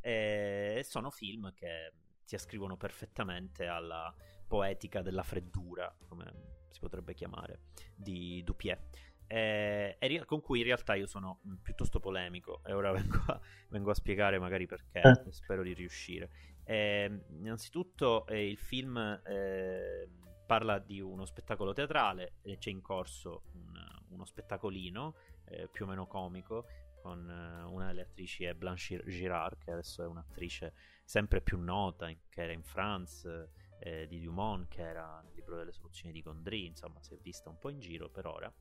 E 0.00 0.84
sono 0.84 1.10
film 1.10 1.54
che 1.54 1.92
si 2.24 2.34
ascrivono 2.34 2.76
perfettamente 2.76 3.66
alla 3.66 4.12
poetica 4.48 5.00
della 5.00 5.22
freddura, 5.22 5.94
come 6.08 6.64
si 6.70 6.80
potrebbe 6.80 7.14
chiamare, 7.14 7.60
di 7.94 8.42
Dupier. 8.42 8.88
Eh, 9.34 10.24
con 10.26 10.40
cui 10.40 10.60
in 10.60 10.64
realtà 10.66 10.94
io 10.94 11.08
sono 11.08 11.40
piuttosto 11.60 11.98
polemico 11.98 12.60
e 12.64 12.72
ora 12.72 12.92
vengo 12.94 13.20
a, 13.26 13.40
vengo 13.68 13.90
a 13.90 13.94
spiegare 13.94 14.38
magari 14.38 14.66
perché 14.66 15.00
eh. 15.00 15.32
spero 15.32 15.64
di 15.64 15.74
riuscire. 15.74 16.30
Eh, 16.62 17.24
innanzitutto 17.30 18.26
eh, 18.28 18.48
il 18.48 18.56
film 18.58 18.96
eh, 18.96 20.08
parla 20.46 20.78
di 20.78 21.00
uno 21.00 21.24
spettacolo 21.24 21.72
teatrale 21.72 22.34
c'è 22.58 22.70
in 22.70 22.80
corso 22.80 23.42
un, 23.54 23.72
uno 24.10 24.24
spettacolino 24.24 25.16
eh, 25.46 25.68
più 25.68 25.84
o 25.84 25.88
meno 25.88 26.06
comico 26.06 26.66
con 27.02 27.18
una 27.18 27.86
delle 27.88 28.02
attrici 28.02 28.44
è 28.44 28.54
Blanche 28.54 29.02
Girard 29.04 29.58
che 29.58 29.72
adesso 29.72 30.02
è 30.02 30.06
un'attrice 30.06 30.72
sempre 31.04 31.42
più 31.42 31.58
nota 31.58 32.06
che 32.06 32.42
era 32.42 32.52
in 32.52 32.62
France 32.62 33.50
eh, 33.84 34.06
di 34.06 34.20
Dumont, 34.20 34.68
che 34.68 34.82
era 34.82 35.20
nel 35.22 35.34
libro 35.34 35.56
delle 35.56 35.72
soluzioni 35.72 36.12
di 36.12 36.22
Gondry, 36.22 36.66
insomma 36.66 37.02
si 37.02 37.12
è 37.12 37.18
vista 37.18 37.50
un 37.50 37.58
po' 37.58 37.68
in 37.68 37.78
giro 37.78 38.08
per 38.08 38.26
ora, 38.26 38.52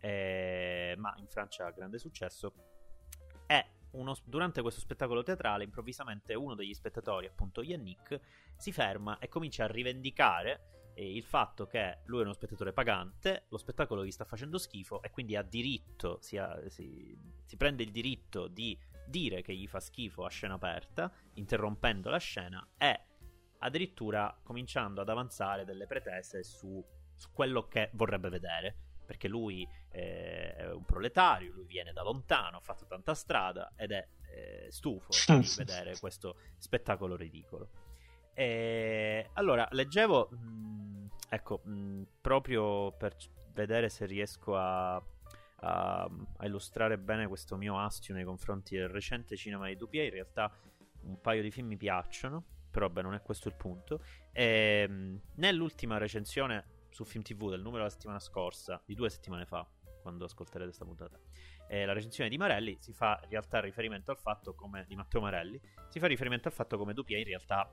eh, 0.00 0.94
ma 0.98 1.14
in 1.18 1.28
Francia 1.28 1.66
ha 1.66 1.70
grande 1.70 1.98
successo. 1.98 2.52
E 3.46 3.66
uno, 3.92 4.16
durante 4.24 4.62
questo 4.62 4.80
spettacolo 4.80 5.22
teatrale, 5.22 5.64
improvvisamente 5.64 6.34
uno 6.34 6.54
degli 6.54 6.74
spettatori, 6.74 7.26
appunto 7.26 7.62
Yannick, 7.62 8.20
si 8.56 8.72
ferma 8.72 9.18
e 9.18 9.28
comincia 9.28 9.64
a 9.64 9.68
rivendicare 9.68 10.92
eh, 10.94 11.14
il 11.14 11.22
fatto 11.22 11.66
che 11.66 11.98
lui 12.06 12.20
è 12.20 12.24
uno 12.24 12.32
spettatore 12.32 12.72
pagante, 12.72 13.44
lo 13.48 13.56
spettacolo 13.56 14.04
gli 14.04 14.10
sta 14.10 14.24
facendo 14.24 14.58
schifo 14.58 15.02
e 15.02 15.10
quindi 15.10 15.36
ha 15.36 15.42
diritto, 15.42 16.18
si, 16.20 16.36
ha, 16.36 16.60
si, 16.68 17.16
si 17.44 17.56
prende 17.56 17.82
il 17.82 17.90
diritto 17.90 18.48
di 18.48 18.78
dire 19.06 19.42
che 19.42 19.54
gli 19.54 19.66
fa 19.66 19.80
schifo 19.80 20.24
a 20.24 20.28
scena 20.28 20.54
aperta, 20.54 21.10
interrompendo 21.34 22.10
la 22.10 22.18
scena 22.18 22.66
e 22.76 23.00
addirittura 23.60 24.38
cominciando 24.42 25.00
ad 25.00 25.08
avanzare 25.08 25.64
delle 25.64 25.86
pretese 25.86 26.42
su, 26.42 26.84
su 27.14 27.30
quello 27.32 27.66
che 27.68 27.90
vorrebbe 27.94 28.28
vedere. 28.28 28.76
Perché 29.08 29.26
lui 29.26 29.66
eh, 29.88 30.54
è 30.54 30.70
un 30.70 30.84
proletario, 30.84 31.50
lui 31.54 31.64
viene 31.64 31.94
da 31.94 32.02
lontano, 32.02 32.58
ha 32.58 32.60
fatto 32.60 32.84
tanta 32.84 33.14
strada 33.14 33.72
ed 33.74 33.92
è 33.92 34.06
eh, 34.30 34.66
stufo 34.70 35.08
di 35.32 35.50
vedere 35.56 35.98
questo 35.98 36.36
spettacolo 36.58 37.16
ridicolo. 37.16 37.70
E 38.34 39.30
allora 39.32 39.66
leggevo, 39.70 40.28
mh, 40.30 40.36
mm, 40.36 41.06
ecco, 41.30 41.62
mh, 41.64 41.70
mm, 41.70 42.02
proprio 42.20 42.92
per 42.92 43.16
vedere 43.54 43.88
se 43.88 44.04
riesco 44.04 44.58
a, 44.58 44.96
a, 44.96 45.02
a, 46.36 46.46
illustrare 46.46 46.98
bene 46.98 47.26
questo 47.28 47.56
mio 47.56 47.78
astio 47.78 48.12
nei 48.12 48.24
confronti 48.24 48.76
del 48.76 48.90
recente 48.90 49.38
cinema 49.38 49.68
di 49.68 49.76
Dupier. 49.76 50.04
In 50.04 50.12
realtà 50.12 50.52
un 51.04 51.18
paio 51.18 51.40
di 51.40 51.50
film 51.50 51.68
mi 51.68 51.78
piacciono 51.78 52.44
però 52.70 52.86
vabbè, 52.86 53.02
non 53.02 53.14
è 53.14 53.22
questo 53.22 53.48
il 53.48 53.54
punto. 53.54 54.02
E, 54.32 54.84
ehm, 54.88 55.20
nell'ultima 55.36 55.98
recensione 55.98 56.76
su 56.90 57.04
Film 57.04 57.22
TV 57.22 57.50
del 57.50 57.60
numero 57.60 57.78
della 57.78 57.90
settimana 57.90 58.18
scorsa, 58.18 58.82
di 58.84 58.94
due 58.94 59.10
settimane 59.10 59.46
fa, 59.46 59.66
quando 60.00 60.24
ascolterete 60.24 60.64
questa 60.64 60.84
puntata, 60.84 61.18
eh, 61.68 61.84
la 61.84 61.92
recensione 61.92 62.30
di 62.30 62.38
Marelli 62.38 62.76
si 62.80 62.92
fa 62.92 63.20
in 63.24 63.30
realtà 63.30 63.60
riferimento 63.60 64.10
al 64.10 64.18
fatto 64.18 64.54
come 64.54 64.84
di 64.88 64.96
Matteo 64.96 65.20
Marelli 65.20 65.60
si 65.88 65.98
fa 65.98 66.06
riferimento 66.06 66.48
al 66.48 66.54
fatto 66.54 66.78
come 66.78 66.94
Dupia 66.94 67.18
in 67.18 67.24
realtà 67.24 67.70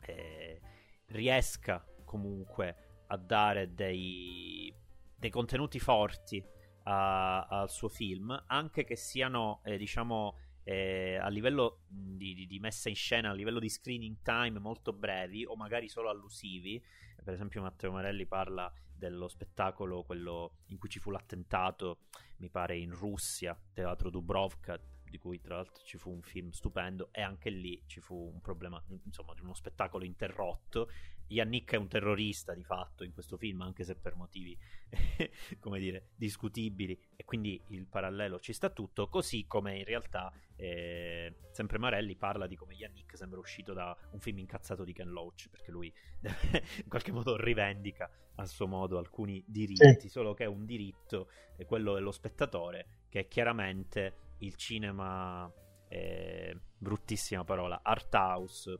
eh, 0.00 0.60
riesca 1.06 1.84
comunque 2.04 3.04
a 3.06 3.16
dare 3.16 3.72
dei, 3.74 4.72
dei 5.16 5.30
contenuti 5.30 5.80
forti 5.80 6.44
a, 6.84 7.46
al 7.46 7.70
suo 7.70 7.88
film 7.88 8.44
anche 8.48 8.84
che 8.84 8.96
siano 8.96 9.60
eh, 9.64 9.78
diciamo 9.78 10.36
eh, 10.64 11.16
a 11.16 11.28
livello 11.28 11.80
di, 11.88 12.34
di, 12.34 12.46
di, 12.46 12.60
messa 12.60 12.88
in 12.88 12.94
scena, 12.94 13.30
a 13.30 13.32
livello 13.32 13.58
di 13.58 13.68
screening 13.68 14.18
time 14.22 14.58
molto 14.60 14.92
brevi 14.92 15.44
o 15.44 15.56
magari 15.56 15.88
solo 15.88 16.08
allusivi. 16.08 16.80
Per 17.22 17.32
esempio, 17.32 17.62
Matteo 17.62 17.92
Marelli 17.92 18.26
parla 18.26 18.72
dello 18.92 19.28
spettacolo, 19.28 20.02
quello 20.02 20.58
in 20.66 20.78
cui 20.78 20.88
ci 20.88 20.98
fu 20.98 21.10
l'attentato, 21.10 22.00
mi 22.38 22.50
pare 22.50 22.76
in 22.76 22.94
Russia, 22.94 23.58
Teatro 23.72 24.10
Dubrovka, 24.10 24.80
di 25.12 25.18
cui 25.18 25.40
tra 25.40 25.56
l'altro 25.56 25.82
ci 25.84 25.98
fu 25.98 26.10
un 26.10 26.22
film 26.22 26.50
stupendo 26.50 27.10
e 27.12 27.20
anche 27.20 27.50
lì 27.50 27.82
ci 27.86 28.00
fu 28.00 28.14
un 28.32 28.40
problema, 28.40 28.82
insomma, 29.04 29.34
di 29.34 29.42
uno 29.42 29.54
spettacolo 29.54 30.04
interrotto. 30.04 30.88
Yannick 31.32 31.72
è 31.72 31.76
un 31.76 31.88
terrorista 31.88 32.54
di 32.54 32.62
fatto 32.62 33.04
in 33.04 33.12
questo 33.12 33.36
film, 33.36 33.62
anche 33.62 33.84
se 33.84 33.96
per 33.96 34.14
motivi, 34.14 34.56
come 35.58 35.78
dire, 35.78 36.10
discutibili 36.14 36.98
e 37.16 37.24
quindi 37.24 37.60
il 37.68 37.86
parallelo 37.86 38.38
ci 38.38 38.52
sta 38.52 38.70
tutto, 38.70 39.08
così 39.08 39.46
come 39.46 39.78
in 39.78 39.84
realtà 39.84 40.32
eh, 40.56 41.34
sempre 41.50 41.78
Marelli 41.78 42.16
parla 42.16 42.46
di 42.46 42.56
come 42.56 42.74
Yannick 42.74 43.16
sembra 43.16 43.38
uscito 43.38 43.72
da 43.72 43.96
un 44.10 44.20
film 44.20 44.38
incazzato 44.38 44.84
di 44.84 44.92
Ken 44.92 45.10
Loach, 45.10 45.48
perché 45.50 45.70
lui 45.70 45.92
in 46.20 46.88
qualche 46.88 47.12
modo 47.12 47.36
rivendica 47.36 48.10
a 48.36 48.46
suo 48.46 48.66
modo 48.66 48.98
alcuni 48.98 49.42
diritti, 49.46 50.00
sì. 50.00 50.08
solo 50.08 50.34
che 50.34 50.44
è 50.44 50.48
un 50.48 50.64
diritto, 50.64 51.30
è 51.56 51.64
quello 51.64 51.94
dello 51.94 52.12
spettatore, 52.12 53.06
che 53.08 53.20
è 53.20 53.28
chiaramente 53.28 54.30
il 54.38 54.54
cinema, 54.56 55.50
eh, 55.88 56.58
bruttissima 56.78 57.44
parola, 57.44 57.80
art 57.82 58.14
house, 58.14 58.78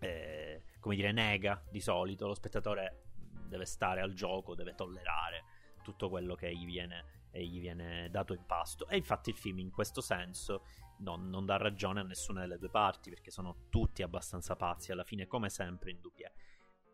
eh, 0.00 0.62
come 0.80 0.96
dire, 0.96 1.12
nega 1.12 1.62
di 1.70 1.80
solito, 1.80 2.26
lo 2.26 2.34
spettatore 2.34 3.04
deve 3.48 3.64
stare 3.64 4.00
al 4.00 4.12
gioco, 4.12 4.54
deve 4.54 4.74
tollerare 4.74 5.44
tutto 5.82 6.08
quello 6.08 6.34
che 6.34 6.54
gli 6.54 6.64
viene, 6.64 7.28
gli 7.32 7.60
viene 7.60 8.10
dato 8.10 8.34
in 8.34 8.44
pasto. 8.44 8.88
E 8.88 8.96
infatti 8.96 9.30
il 9.30 9.36
film 9.36 9.58
in 9.58 9.70
questo 9.70 10.00
senso 10.00 10.64
non, 10.98 11.28
non, 11.28 11.44
dà 11.44 11.56
ragione 11.56 12.00
a 12.00 12.04
nessuna 12.04 12.40
delle 12.40 12.58
due 12.58 12.70
parti, 12.70 13.10
perché 13.10 13.30
sono 13.30 13.66
tutti 13.70 14.02
abbastanza 14.02 14.56
pazzi, 14.56 14.92
alla 14.92 15.04
fine 15.04 15.26
come 15.26 15.48
sempre 15.48 15.90
in 15.90 16.00
dubbia. 16.00 16.30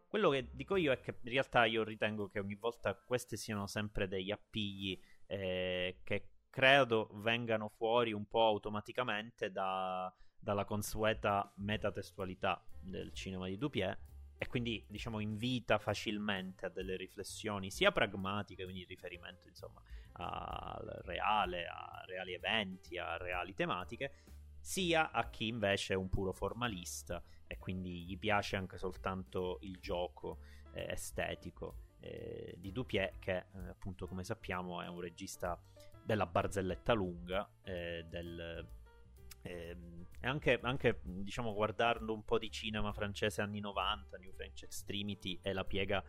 quello 0.09 0.31
che 0.31 0.50
dico 0.52 0.76
io 0.76 0.92
è 0.92 1.00
che 1.00 1.16
in 1.22 1.31
realtà 1.31 1.64
io 1.64 1.85
ritengo 1.85 2.28
che 2.28 2.38
ogni 2.38 2.57
volta 2.57 2.94
questi 2.94 3.37
siano 3.37 3.66
sempre 3.66 4.09
degli 4.09 4.31
appigli 4.31 5.00
eh, 5.26 6.00
che 6.05 6.28
credo 6.50 7.09
vengano 7.14 7.70
fuori 7.70 8.12
un 8.12 8.26
po' 8.26 8.44
automaticamente 8.44 9.50
da, 9.50 10.14
dalla 10.42 10.64
consueta 10.64 11.52
metatestualità 11.57 12.61
del 12.81 13.12
cinema 13.12 13.46
di 13.46 13.57
Dupier 13.57 13.96
e 14.37 14.48
quindi 14.48 14.85
diciamo 14.88 15.20
invita 15.20 15.78
facilmente 15.78 16.66
a 16.66 16.68
delle 16.68 16.96
riflessioni 16.96 17.70
sia 17.70 17.92
pragmatiche, 17.92 18.64
quindi 18.64 18.85
riferimento 18.85 19.46
insomma 19.46 19.81
al 20.14 21.00
reale, 21.05 21.66
a 21.66 22.02
reali 22.07 22.35
eventi, 22.35 22.98
a 22.98 23.16
reali 23.16 23.55
tematiche, 23.55 24.24
sia 24.59 25.12
a 25.12 25.31
chi 25.31 25.46
invece 25.46 25.94
è 25.94 25.96
un 25.96 26.09
puro 26.09 26.33
formalista 26.33 27.22
e 27.46 27.57
quindi 27.59 28.05
gli 28.05 28.18
piace 28.18 28.57
anche 28.57 28.78
soltanto 28.78 29.59
il 29.62 29.78
gioco 29.81 30.38
eh, 30.72 30.90
estetico 30.90 31.76
eh, 32.00 32.57
di 32.59 32.72
Dupier 32.72 33.18
che 33.20 33.37
eh, 33.37 33.68
appunto 33.68 34.09
come 34.09 34.24
sappiamo 34.24 34.83
è 34.83 34.88
un 34.88 35.00
regista 35.00 35.57
della 36.05 36.26
barzelletta 36.26 36.92
lunga 36.94 37.48
eh, 37.62 38.05
del, 38.09 38.66
e 39.42 39.76
anche, 40.20 40.59
anche, 40.62 41.00
diciamo 41.02 41.52
guardando 41.52 42.12
un 42.12 42.24
po' 42.24 42.38
di 42.38 42.50
cinema 42.50 42.92
francese 42.92 43.42
anni 43.42 43.61
90 43.61 44.16
New 44.18 44.33
French 44.33 44.62
Extremity 44.62 45.38
e 45.42 45.52
la 45.52 45.64
piega 45.64 46.02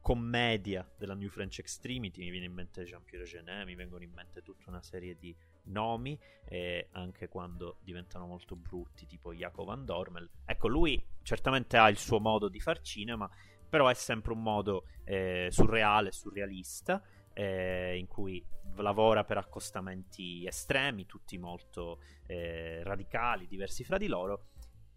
commedia 0.00 0.88
della 0.96 1.14
New 1.14 1.28
French 1.28 1.58
Extremity 1.58 2.22
mi 2.22 2.30
viene 2.30 2.46
in 2.46 2.52
mente 2.52 2.84
Jean-Pierre 2.84 3.26
Genet 3.26 3.66
mi 3.66 3.74
vengono 3.74 4.02
in 4.04 4.12
mente 4.12 4.42
tutta 4.42 4.70
una 4.70 4.80
serie 4.80 5.16
di 5.18 5.36
nomi, 5.64 6.18
eh, 6.44 6.88
anche 6.92 7.28
quando 7.28 7.78
diventano 7.82 8.26
molto 8.26 8.56
brutti, 8.56 9.06
tipo 9.06 9.32
Jacob 9.32 9.66
Van 9.66 9.84
Dormel. 9.84 10.28
Ecco, 10.44 10.68
lui 10.68 11.02
certamente 11.22 11.76
ha 11.76 11.88
il 11.88 11.98
suo 11.98 12.20
modo 12.20 12.48
di 12.48 12.60
far 12.60 12.80
cinema, 12.80 13.28
però 13.68 13.88
è 13.88 13.94
sempre 13.94 14.32
un 14.32 14.42
modo 14.42 14.86
eh, 15.04 15.48
surreale, 15.50 16.12
surrealista, 16.12 17.02
eh, 17.32 17.96
in 17.98 18.06
cui 18.06 18.44
lavora 18.82 19.24
per 19.24 19.38
accostamenti 19.38 20.46
estremi, 20.46 21.06
tutti 21.06 21.38
molto 21.38 22.00
eh, 22.26 22.82
radicali, 22.82 23.46
diversi 23.46 23.84
fra 23.84 23.98
di 23.98 24.06
loro. 24.06 24.50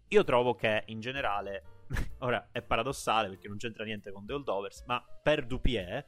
Io 0.08 0.24
trovo 0.24 0.54
che 0.54 0.82
in 0.86 1.00
generale, 1.00 1.86
ora 2.20 2.48
è 2.52 2.62
paradossale 2.62 3.28
perché 3.28 3.48
non 3.48 3.56
c'entra 3.56 3.84
niente 3.84 4.12
con 4.12 4.26
The 4.26 4.34
Holdovers, 4.34 4.84
ma 4.86 5.02
per 5.22 5.46
Dupier 5.46 6.04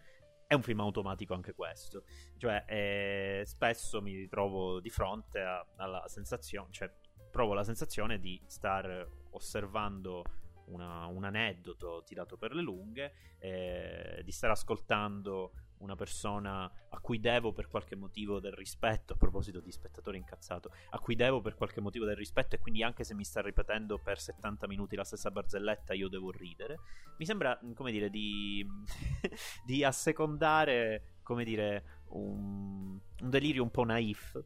è 0.46 0.54
un 0.54 0.62
film 0.62 0.80
automatico 0.80 1.34
anche 1.34 1.54
questo. 1.54 2.04
Cioè, 2.36 2.64
eh, 2.66 3.42
spesso 3.46 4.02
mi 4.02 4.14
ritrovo 4.14 4.80
di 4.80 4.90
fronte 4.90 5.40
a, 5.40 5.66
alla 5.76 6.06
sensazione, 6.06 6.68
cioè, 6.70 6.92
provo 7.30 7.54
la 7.54 7.64
sensazione 7.64 8.20
di 8.20 8.40
star 8.46 9.06
osservando 9.30 10.24
una, 10.66 11.06
un 11.06 11.24
aneddoto 11.24 12.02
tirato 12.04 12.36
per 12.36 12.54
le 12.54 12.62
lunghe, 12.62 13.12
eh, 13.38 14.22
di 14.24 14.30
stare 14.30 14.52
ascoltando 14.52 15.52
una 15.84 15.94
persona 15.94 16.64
a 16.64 16.98
cui 17.00 17.20
devo 17.20 17.52
per 17.52 17.68
qualche 17.68 17.94
motivo 17.94 18.40
del 18.40 18.52
rispetto, 18.52 19.12
a 19.12 19.16
proposito 19.16 19.60
di 19.60 19.70
spettatore 19.70 20.16
incazzato, 20.16 20.72
a 20.90 20.98
cui 20.98 21.14
devo 21.14 21.40
per 21.40 21.54
qualche 21.54 21.80
motivo 21.80 22.04
del 22.04 22.16
rispetto 22.16 22.56
e 22.56 22.58
quindi 22.58 22.82
anche 22.82 23.04
se 23.04 23.14
mi 23.14 23.24
sta 23.24 23.40
ripetendo 23.40 23.98
per 23.98 24.18
70 24.18 24.66
minuti 24.66 24.96
la 24.96 25.04
stessa 25.04 25.30
barzelletta 25.30 25.94
io 25.94 26.08
devo 26.08 26.30
ridere, 26.30 26.80
mi 27.18 27.24
sembra, 27.24 27.58
come 27.74 27.92
dire, 27.92 28.10
di, 28.10 28.66
di 29.64 29.84
assecondare, 29.84 31.18
come 31.22 31.44
dire, 31.44 32.02
un, 32.08 32.98
un 33.20 33.30
delirio 33.30 33.62
un 33.62 33.70
po' 33.70 33.84
naif 33.84 34.42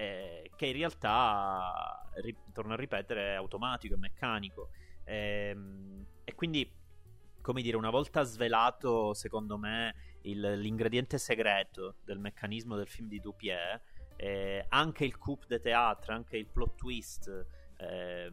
eh, 0.00 0.50
che 0.56 0.66
in 0.66 0.72
realtà, 0.72 2.02
ri- 2.22 2.36
torno 2.54 2.72
a 2.72 2.76
ripetere, 2.76 3.32
è 3.32 3.34
automatico, 3.34 3.94
è 3.94 3.98
meccanico. 3.98 4.70
Eh, 5.04 5.54
e 6.24 6.34
quindi, 6.34 6.70
come 7.42 7.60
dire, 7.60 7.76
una 7.76 7.90
volta 7.90 8.22
svelato, 8.22 9.12
secondo 9.12 9.58
me, 9.58 10.09
il, 10.22 10.58
l'ingrediente 10.58 11.18
segreto 11.18 11.96
del 12.04 12.18
meccanismo 12.18 12.76
del 12.76 12.88
film 12.88 13.08
di 13.08 13.20
Dupier, 13.20 13.80
eh, 14.16 14.66
anche 14.68 15.04
il 15.04 15.16
coup 15.16 15.46
de 15.46 15.60
théâtre, 15.60 16.12
anche 16.12 16.36
il 16.36 16.46
plot 16.46 16.74
twist, 16.74 17.46
eh, 17.78 18.30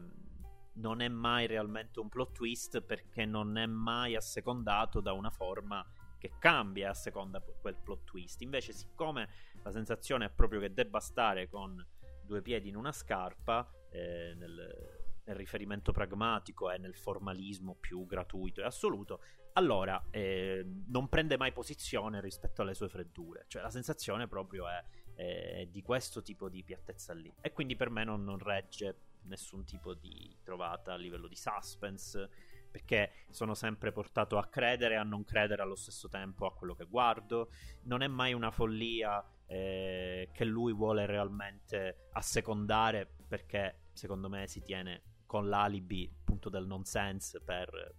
non 0.74 1.00
è 1.00 1.08
mai 1.08 1.46
realmente 1.46 1.98
un 2.00 2.08
plot 2.08 2.32
twist 2.32 2.80
perché 2.82 3.24
non 3.24 3.56
è 3.56 3.66
mai 3.66 4.14
assecondato 4.14 5.00
da 5.00 5.12
una 5.12 5.30
forma 5.30 5.84
che 6.18 6.32
cambia 6.38 6.90
a 6.90 6.94
seconda 6.94 7.40
quel 7.40 7.76
plot 7.76 8.04
twist. 8.04 8.42
Invece, 8.42 8.72
siccome 8.72 9.28
la 9.62 9.70
sensazione 9.70 10.26
è 10.26 10.30
proprio 10.30 10.60
che 10.60 10.72
debba 10.72 11.00
stare 11.00 11.48
con 11.48 11.84
due 12.22 12.42
piedi 12.42 12.68
in 12.68 12.76
una 12.76 12.92
scarpa, 12.92 13.68
eh, 13.90 14.34
nel, 14.36 14.98
nel 15.24 15.36
riferimento 15.36 15.92
pragmatico 15.92 16.70
e 16.70 16.78
nel 16.78 16.96
formalismo 16.96 17.74
più 17.74 18.04
gratuito 18.06 18.60
e 18.60 18.64
assoluto, 18.64 19.22
allora 19.54 20.06
eh, 20.10 20.64
non 20.86 21.08
prende 21.08 21.36
mai 21.36 21.52
posizione 21.52 22.20
rispetto 22.20 22.62
alle 22.62 22.74
sue 22.74 22.88
freddure. 22.88 23.44
Cioè 23.48 23.62
la 23.62 23.70
sensazione 23.70 24.28
proprio 24.28 24.68
è 24.68 24.84
eh, 25.14 25.68
di 25.70 25.82
questo 25.82 26.22
tipo 26.22 26.48
di 26.48 26.62
piattezza 26.62 27.12
lì. 27.12 27.32
E 27.40 27.52
quindi 27.52 27.76
per 27.76 27.90
me 27.90 28.04
non, 28.04 28.24
non 28.24 28.38
regge 28.38 28.96
nessun 29.22 29.64
tipo 29.64 29.94
di 29.94 30.36
trovata 30.42 30.92
a 30.92 30.96
livello 30.96 31.28
di 31.28 31.36
suspense 31.36 32.30
perché 32.70 33.12
sono 33.30 33.54
sempre 33.54 33.92
portato 33.92 34.38
a 34.38 34.46
credere 34.46 34.94
e 34.94 34.98
a 34.98 35.02
non 35.02 35.24
credere 35.24 35.62
allo 35.62 35.74
stesso 35.74 36.08
tempo 36.08 36.46
a 36.46 36.54
quello 36.54 36.74
che 36.74 36.84
guardo. 36.84 37.50
Non 37.84 38.02
è 38.02 38.06
mai 38.06 38.34
una 38.34 38.50
follia 38.50 39.24
eh, 39.46 40.28
che 40.32 40.44
lui 40.44 40.72
vuole 40.72 41.06
realmente 41.06 42.08
assecondare 42.12 43.08
perché 43.26 43.86
secondo 43.92 44.28
me 44.28 44.46
si 44.46 44.62
tiene 44.62 45.02
con 45.26 45.48
l'alibi 45.48 46.10
appunto 46.20 46.48
del 46.48 46.66
nonsense 46.66 47.40
per, 47.40 47.94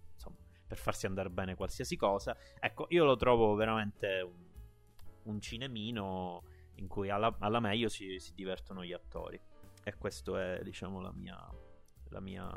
per 0.70 0.78
farsi 0.78 1.06
andare 1.06 1.30
bene 1.30 1.56
qualsiasi 1.56 1.96
cosa. 1.96 2.36
Ecco, 2.60 2.86
io 2.90 3.04
lo 3.04 3.16
trovo 3.16 3.56
veramente 3.56 4.20
un, 4.20 4.44
un 5.24 5.40
cinemino 5.40 6.44
in 6.76 6.86
cui 6.86 7.10
alla, 7.10 7.34
alla 7.40 7.58
meglio 7.58 7.88
si, 7.88 8.20
si, 8.20 8.32
divertono 8.34 8.84
gli 8.84 8.92
attori. 8.92 9.40
E 9.82 9.96
questo 9.96 10.38
è, 10.38 10.60
diciamo, 10.62 11.00
la 11.00 11.10
mia... 11.12 11.36
La 12.10 12.20
mia... 12.20 12.48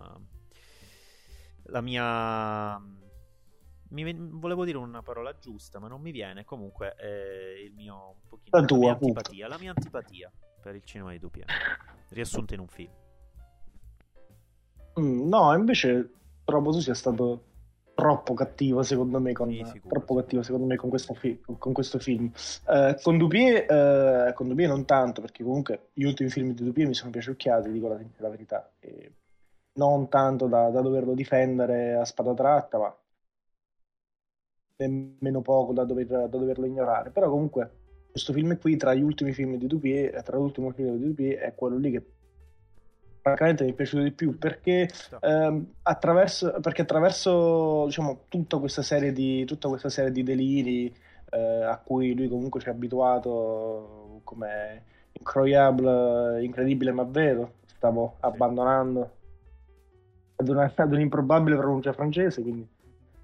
La 1.68 1.82
mia 1.82 2.80
mi, 3.90 4.14
volevo 4.16 4.64
dire 4.64 4.78
una 4.78 5.02
parola 5.02 5.36
giusta, 5.40 5.80
ma 5.80 5.88
non 5.88 6.00
mi 6.00 6.12
viene. 6.12 6.46
Comunque, 6.46 6.94
è 6.94 7.64
il 7.66 7.74
mio 7.74 8.10
un 8.10 8.28
pochino, 8.28 8.60
la, 8.60 8.66
tua, 8.66 8.78
la 8.78 8.84
mia 8.84 8.92
antipatia, 8.92 9.48
la 9.48 9.58
mia 9.58 9.70
antipatia 9.72 10.32
per 10.62 10.76
il 10.76 10.84
cinema 10.84 11.12
di 11.12 11.20
Dupia, 11.20 11.46
riassunta 12.10 12.54
in 12.54 12.60
un 12.60 12.68
film. 12.68 12.92
Mm, 15.00 15.28
no, 15.28 15.56
invece 15.56 16.12
trovo 16.44 16.72
tu 16.72 16.80
sia 16.80 16.94
stato 16.94 17.53
troppo 17.94 18.34
cattivo 18.34 18.84
secondo 18.84 19.20
me 19.20 19.34
con, 19.34 19.50
sì, 19.50 19.82
troppo 19.88 20.16
cattivo 20.16 20.42
secondo 20.42 20.66
me 20.66 20.76
con 20.76 20.90
questo, 20.90 21.14
fi- 21.14 21.40
con 21.58 21.74
questo 21.74 22.00
film. 22.00 22.32
Eh, 22.68 22.98
con 23.02 23.18
Dupier 23.18 23.72
eh, 23.72 24.34
con 24.34 24.48
Dupier 24.48 24.70
non 24.70 24.86
tanto 24.86 25.22
perché 25.22 25.44
comunque 25.44 25.90
gli 25.94 26.04
ultimi 26.04 26.30
film 26.30 26.54
di 26.54 26.64
Dupier 26.64 26.88
mi 26.88 26.94
sono 26.94 27.12
piaciucchiati 27.12 27.72
dico 27.72 27.88
la, 27.88 28.00
la 28.18 28.30
verità 28.30 28.72
e 28.80 29.12
non 29.74 30.10
tanto 30.10 30.48
da, 30.48 30.70
da, 30.70 30.82
doverlo 30.82 31.14
difendere 31.14 31.96
a 31.96 32.06
spada 32.06 32.34
tratta 32.34 32.78
ma 32.78 32.96
nemmeno 34.78 35.42
poco 35.42 35.74
da, 35.74 35.84
dover, 35.84 36.06
da 36.06 36.28
doverlo 36.28 36.66
ignorare. 36.66 37.12
Però 37.12 37.30
comunque 37.30 37.82
questo 38.12 38.34
film 38.34 38.58
qui 38.60 38.76
tra 38.76 38.94
gli 38.94 39.02
ultimi 39.02 39.34
film 39.34 39.56
di 39.58 39.68
Dupier 39.68 40.22
tra 40.24 40.38
l'ultimo 40.38 40.72
film 40.72 40.98
di 40.98 41.06
Dupier 41.08 41.40
è 41.40 41.56
quello 41.56 41.78
lì 41.78 41.92
che 41.92 42.13
francamente 43.24 43.64
mi 43.64 43.72
è 43.72 43.74
piaciuto 43.74 44.04
di 44.04 44.12
più 44.12 44.38
perché, 44.38 44.90
ehm, 45.22 45.66
attraverso, 45.84 46.60
perché 46.60 46.82
attraverso 46.82 47.86
diciamo, 47.86 48.26
tutta, 48.28 48.58
questa 48.58 48.82
serie 48.82 49.14
di, 49.14 49.46
tutta 49.46 49.70
questa 49.70 49.88
serie 49.88 50.12
di 50.12 50.24
deliri 50.24 50.94
eh, 51.32 51.64
a 51.64 51.78
cui 51.78 52.14
lui 52.14 52.28
comunque 52.28 52.60
ci 52.60 52.68
ha 52.68 52.74
abituato 52.74 54.20
come 54.26 54.84
incroyable, 55.14 56.44
incredibile 56.44 56.92
ma 56.92 57.04
vero, 57.04 57.54
stavo 57.66 58.16
sì. 58.20 58.26
abbandonando 58.26 59.12
ad, 60.36 60.50
una, 60.50 60.70
ad 60.76 60.92
un'improbabile 60.92 61.56
pronuncia 61.56 61.94
francese, 61.94 62.42
quindi 62.42 62.68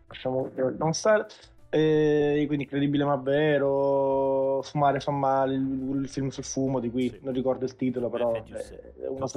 lasciamo 0.08 0.50
non 0.78 0.94
stare. 0.94 1.28
E 1.72 2.46
quindi 2.48 2.64
incredibile 2.64 3.04
ma 3.04 3.16
vero, 3.18 4.62
fumare 4.64 5.00
fa 5.02 5.12
male, 5.12 5.54
il, 5.54 6.00
il 6.02 6.08
film 6.08 6.30
sul 6.30 6.44
fumo 6.44 6.80
di 6.80 6.90
cui 6.90 7.10
sì. 7.10 7.20
non 7.22 7.32
ricordo 7.32 7.66
il 7.66 7.76
titolo, 7.76 8.10
però 8.10 8.32
è, 8.32 8.42
è 8.42 9.08
una, 9.08 9.28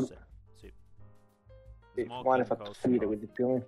sì, 1.95 2.07
Mane 2.25 2.45
fatto 2.45 2.73
finire, 2.73 3.07
quindi 3.07 3.27
più 3.27 3.45
o 3.45 3.49
meno. 3.49 3.67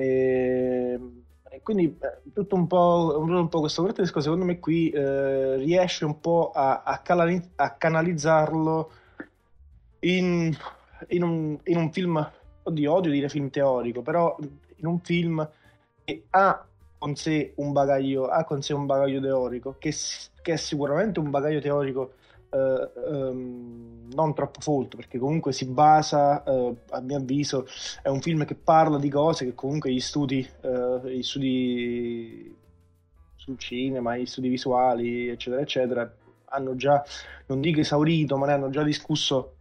Mm-hmm. 0.00 1.20
E, 1.50 1.60
quindi 1.62 1.98
tutto 2.32 2.54
un 2.56 2.66
po', 2.66 3.16
un 3.18 3.48
po 3.48 3.60
questo 3.60 3.82
grottesco 3.82 4.20
secondo 4.20 4.44
me 4.44 4.58
qui 4.58 4.90
eh, 4.90 5.56
riesce 5.56 6.04
un 6.04 6.18
po' 6.18 6.50
a, 6.52 6.82
a, 6.82 6.98
canali- 6.98 7.50
a 7.56 7.72
canalizzarlo 7.72 8.90
in, 10.00 10.56
in, 11.08 11.22
un, 11.22 11.58
in, 11.64 11.76
un, 11.76 11.92
film, 11.92 12.30
oddio 12.62 12.92
odio 12.92 13.10
dire 13.10 13.28
film 13.28 13.50
teorico, 13.50 14.02
però 14.02 14.36
in 14.76 14.86
un 14.86 14.98
film 15.00 15.48
che 16.04 16.24
ha 16.30 16.64
con 16.98 17.16
sé 17.16 17.52
un 17.56 17.72
bagaglio, 17.72 18.28
ha 18.28 18.44
con 18.44 18.62
sé 18.62 18.72
un 18.72 18.86
bagaglio 18.86 19.20
teorico, 19.20 19.76
che, 19.78 19.94
che 20.40 20.52
è 20.52 20.56
sicuramente 20.56 21.20
un 21.20 21.30
bagaglio 21.30 21.60
teorico 21.60 22.14
eh, 22.52 22.90
ehm, 23.08 24.10
non 24.12 24.34
troppo 24.34 24.60
folto, 24.60 24.96
perché 24.96 25.18
comunque 25.18 25.52
si 25.52 25.66
basa, 25.66 26.42
eh, 26.44 26.76
a 26.90 27.00
mio 27.00 27.16
avviso, 27.16 27.66
è 28.02 28.08
un 28.08 28.20
film 28.20 28.44
che 28.44 28.54
parla 28.54 28.98
di 28.98 29.08
cose 29.08 29.46
che 29.46 29.54
comunque 29.54 29.90
gli 29.90 30.00
studi, 30.00 30.46
eh, 30.60 31.00
gli 31.04 31.22
studi 31.22 32.54
sul 33.36 33.58
cinema, 33.58 34.16
gli 34.16 34.26
studi 34.26 34.48
visuali, 34.48 35.28
eccetera, 35.28 35.62
eccetera, 35.62 36.14
hanno 36.46 36.76
già, 36.76 37.02
non 37.46 37.60
dico 37.60 37.80
esaurito, 37.80 38.36
ma 38.36 38.46
ne 38.46 38.52
hanno 38.52 38.70
già 38.70 38.82
discusso 38.82 39.54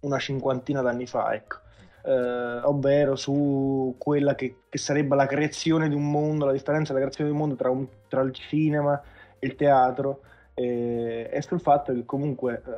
una 0.00 0.18
cinquantina 0.18 0.82
d'anni 0.82 1.06
fa, 1.06 1.34
ecco. 1.34 1.56
Eh, 2.04 2.60
ovvero 2.62 3.16
su 3.16 3.96
quella 3.98 4.36
che, 4.36 4.58
che, 4.68 4.78
sarebbe 4.78 5.16
la 5.16 5.26
creazione 5.26 5.88
di 5.88 5.96
un 5.96 6.08
mondo, 6.08 6.46
la 6.46 6.52
differenza 6.52 6.92
della 6.92 7.06
creazione 7.06 7.30
di 7.30 7.34
un 7.34 7.42
mondo 7.42 7.56
tra, 7.56 7.68
un, 7.68 7.84
tra 8.06 8.20
il 8.20 8.32
cinema 8.32 9.02
e 9.40 9.46
il 9.48 9.56
teatro, 9.56 10.20
e, 10.58 11.28
e 11.30 11.42
sul 11.42 11.60
fatto 11.60 11.92
che 11.92 12.04
comunque 12.06 12.62
eh, 12.66 12.70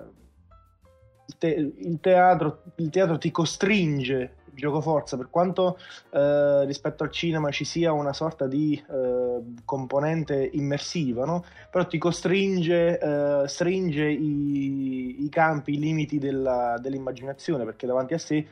il, 1.29 1.39
te, 1.39 1.73
il, 1.77 2.01
teatro, 2.01 2.63
il, 2.77 2.91
teatro, 2.91 3.19
ti 3.19 3.31
costringe 3.31 4.35
gioco 4.53 4.81
forza 4.81 5.17
per 5.17 5.31
quanto 5.31 5.79
eh, 6.11 6.65
rispetto 6.65 7.05
al 7.05 7.13
cinema 7.13 7.51
ci 7.53 7.65
sia 7.65 7.93
una 7.93 8.13
sorta 8.13 8.49
di 8.49 8.75
eh, 8.91 9.41
componente 9.65 10.51
immersiva 10.53 11.25
no? 11.25 11.45
però 11.71 11.87
ti 11.87 11.97
costringe 11.97 12.99
eh, 12.99 13.47
stringe 13.47 14.09
i, 14.09 15.23
i, 15.25 15.29
campi 15.29 15.75
i 15.75 15.79
limiti 15.79 16.19
della, 16.19 16.77
dell'immaginazione 16.83 17.65
perché 17.65 17.87
davanti 17.87 18.15
a 18.15 18.19
sé 18.19 18.47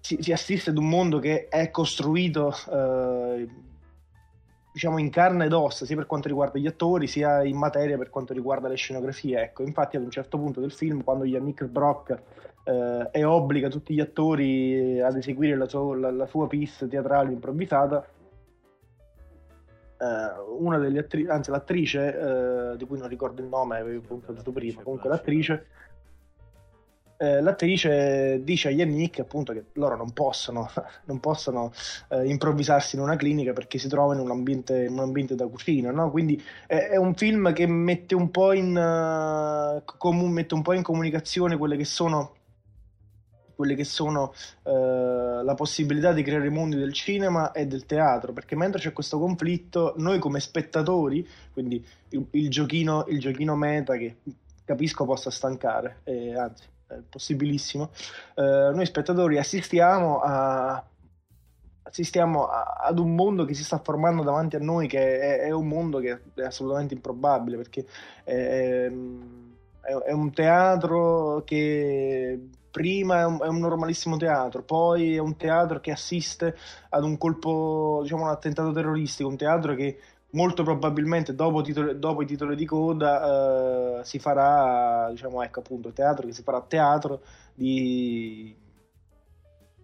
si, 0.00 0.16
si, 0.18 0.32
assiste 0.32 0.70
ad 0.70 0.78
un 0.78 0.88
mondo 0.88 1.18
che 1.18 1.48
è 1.48 1.70
costruito 1.70 2.54
eh, 2.70 3.46
diciamo 4.72 4.98
in 4.98 5.10
carne 5.10 5.44
ed 5.44 5.52
ossa, 5.52 5.84
sia 5.84 5.96
per 5.96 6.06
quanto 6.06 6.28
riguarda 6.28 6.58
gli 6.58 6.66
attori, 6.66 7.06
sia 7.06 7.44
in 7.44 7.56
materia 7.56 7.98
per 7.98 8.10
quanto 8.10 8.32
riguarda 8.32 8.68
le 8.68 8.76
scenografie. 8.76 9.42
Ecco, 9.42 9.62
infatti 9.62 9.96
ad 9.96 10.02
un 10.02 10.10
certo 10.10 10.38
punto 10.38 10.60
del 10.60 10.72
film, 10.72 11.04
quando 11.04 11.24
Yannick 11.24 11.66
Brock 11.66 12.22
eh, 12.64 13.08
e 13.10 13.24
obbliga 13.24 13.68
tutti 13.68 13.94
gli 13.94 14.00
attori 14.00 15.00
ad 15.00 15.16
eseguire 15.16 15.56
la, 15.56 15.68
sua, 15.68 15.96
la, 15.96 16.10
la 16.10 16.26
sua 16.26 16.46
piece 16.46 16.88
teatrale 16.88 17.32
improvvisata, 17.32 18.06
eh, 19.98 20.40
una 20.58 20.78
delle 20.78 21.00
attrici, 21.00 21.28
anzi 21.28 21.50
l'attrice, 21.50 22.18
eh, 22.72 22.76
di 22.76 22.86
cui 22.86 22.98
non 22.98 23.08
ricordo 23.08 23.42
il 23.42 23.48
nome, 23.48 23.78
avevo 23.78 24.00
puntato 24.00 24.50
prima, 24.52 24.82
comunque 24.82 25.10
l'attrice 25.10 25.66
eh, 27.22 27.40
l'attrice 27.40 28.40
dice 28.42 28.68
agli 28.68 28.78
Yannick 28.78 29.20
appunto 29.20 29.52
che 29.52 29.66
loro 29.74 29.96
non 29.96 30.12
possono, 30.12 30.68
non 31.06 31.20
possono 31.20 31.72
eh, 32.08 32.26
improvvisarsi 32.26 32.96
in 32.96 33.02
una 33.02 33.14
clinica 33.14 33.52
perché 33.52 33.78
si 33.78 33.86
trovano 33.86 34.18
in 34.18 34.26
un 34.26 34.32
ambiente, 34.32 34.86
in 34.86 34.94
un 34.94 34.98
ambiente 34.98 35.36
da 35.36 35.46
cucina, 35.46 35.92
no? 35.92 36.10
quindi 36.10 36.42
è, 36.66 36.88
è, 36.90 36.96
un 36.96 37.14
film 37.14 37.52
che 37.52 37.66
mette 37.66 38.16
un, 38.16 38.32
po 38.32 38.52
in, 38.52 38.76
uh, 38.76 39.84
com- 39.98 40.32
mette 40.32 40.54
un 40.54 40.62
po' 40.62 40.72
in 40.72 40.82
comunicazione 40.82 41.56
quelle 41.56 41.76
che 41.76 41.84
sono 41.84 42.34
quelle 43.54 43.74
che 43.76 43.84
sono 43.84 44.32
uh, 44.64 45.44
la 45.44 45.54
possibilità 45.54 46.12
di 46.12 46.24
creare 46.24 46.46
i 46.46 46.50
mondi 46.50 46.74
del 46.74 46.92
cinema 46.92 47.52
e 47.52 47.66
del 47.66 47.86
teatro, 47.86 48.32
perché 48.32 48.56
mentre 48.56 48.80
c'è 48.80 48.92
questo 48.92 49.20
conflitto, 49.20 49.94
noi 49.98 50.18
come 50.18 50.40
spettatori, 50.40 51.24
quindi 51.52 51.86
il, 52.08 52.26
il, 52.30 52.50
giochino, 52.50 53.04
il 53.06 53.20
giochino 53.20 53.54
meta 53.54 53.96
che 53.96 54.16
capisco 54.64 55.04
possa 55.04 55.30
stancare, 55.30 56.00
eh, 56.02 56.36
anzi 56.36 56.64
possibilissimo, 57.08 57.90
eh, 58.34 58.70
noi 58.72 58.86
spettatori 58.86 59.38
assistiamo, 59.38 60.20
a, 60.20 60.82
assistiamo 61.82 62.46
a, 62.46 62.80
ad 62.84 62.98
un 62.98 63.14
mondo 63.14 63.44
che 63.44 63.54
si 63.54 63.64
sta 63.64 63.78
formando 63.78 64.22
davanti 64.22 64.56
a 64.56 64.60
noi, 64.60 64.86
che 64.86 65.20
è, 65.20 65.40
è 65.40 65.50
un 65.50 65.68
mondo 65.68 65.98
che 65.98 66.20
è 66.34 66.42
assolutamente 66.42 66.94
improbabile, 66.94 67.56
perché 67.56 67.86
è, 68.24 68.90
è, 69.80 69.92
è 69.92 70.12
un 70.12 70.32
teatro 70.32 71.42
che 71.44 72.40
prima 72.72 73.26
un, 73.26 73.38
è 73.42 73.46
un, 73.46 73.58
normalissimo 73.58 74.16
teatro, 74.16 74.62
poi 74.62 75.14
è 75.14 75.18
un 75.18 75.36
teatro 75.36 75.78
che 75.78 75.92
assiste 75.92 76.56
ad 76.88 77.04
un 77.04 77.18
colpo, 77.18 78.00
diciamo 78.02 78.22
un 78.22 78.30
attentato 78.30 78.72
terroristico, 78.72 79.28
un 79.28 79.36
teatro 79.36 79.74
che 79.74 79.98
molto 80.32 80.62
probabilmente 80.62 81.34
dopo, 81.34 81.60
titolo, 81.62 81.94
dopo 81.94 82.22
i 82.22 82.26
titoli 82.26 82.56
di 82.56 82.64
coda 82.64 83.98
uh, 83.98 84.04
si 84.04 84.18
farà, 84.18 85.08
diciamo, 85.10 85.42
ecco 85.42 85.60
appunto, 85.60 85.92
teatro 85.92 86.26
che 86.26 86.32
si 86.32 86.42
farà 86.42 86.60
teatro 86.62 87.22
di, 87.54 88.54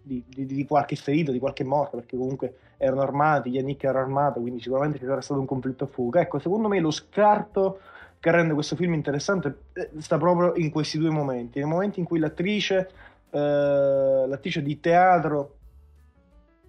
di, 0.01 0.23
di, 0.27 0.45
di, 0.45 0.65
qualche 0.65 0.95
ferito, 0.95 1.31
di 1.31 1.39
qualche 1.39 1.63
morto, 1.63 1.97
perché 1.97 2.17
comunque 2.17 2.57
erano 2.77 3.01
armati, 3.01 3.49
Yannick 3.49 3.83
era 3.83 3.99
armato, 3.99 4.39
quindi 4.39 4.61
sicuramente 4.61 4.97
ci 4.97 5.05
sarà 5.05 5.21
stato 5.21 5.39
un 5.39 5.45
conflitto 5.45 5.83
a 5.83 5.87
fuga. 5.87 6.21
Ecco, 6.21 6.39
secondo 6.39 6.67
me 6.67 6.79
lo 6.79 6.91
scarto 6.91 7.79
che 8.19 8.31
rende 8.31 8.53
questo 8.53 8.75
film 8.75 8.93
interessante 8.93 9.65
eh, 9.73 9.91
sta 9.99 10.17
proprio 10.17 10.53
in 10.55 10.71
questi 10.71 10.97
due 10.97 11.09
momenti, 11.09 11.59
nei 11.59 11.69
momenti 11.69 11.99
in 11.99 12.05
cui 12.05 12.19
l'attrice, 12.19 12.89
uh, 13.29 14.27
l'attrice 14.27 14.61
di 14.61 14.79
teatro 14.79 15.57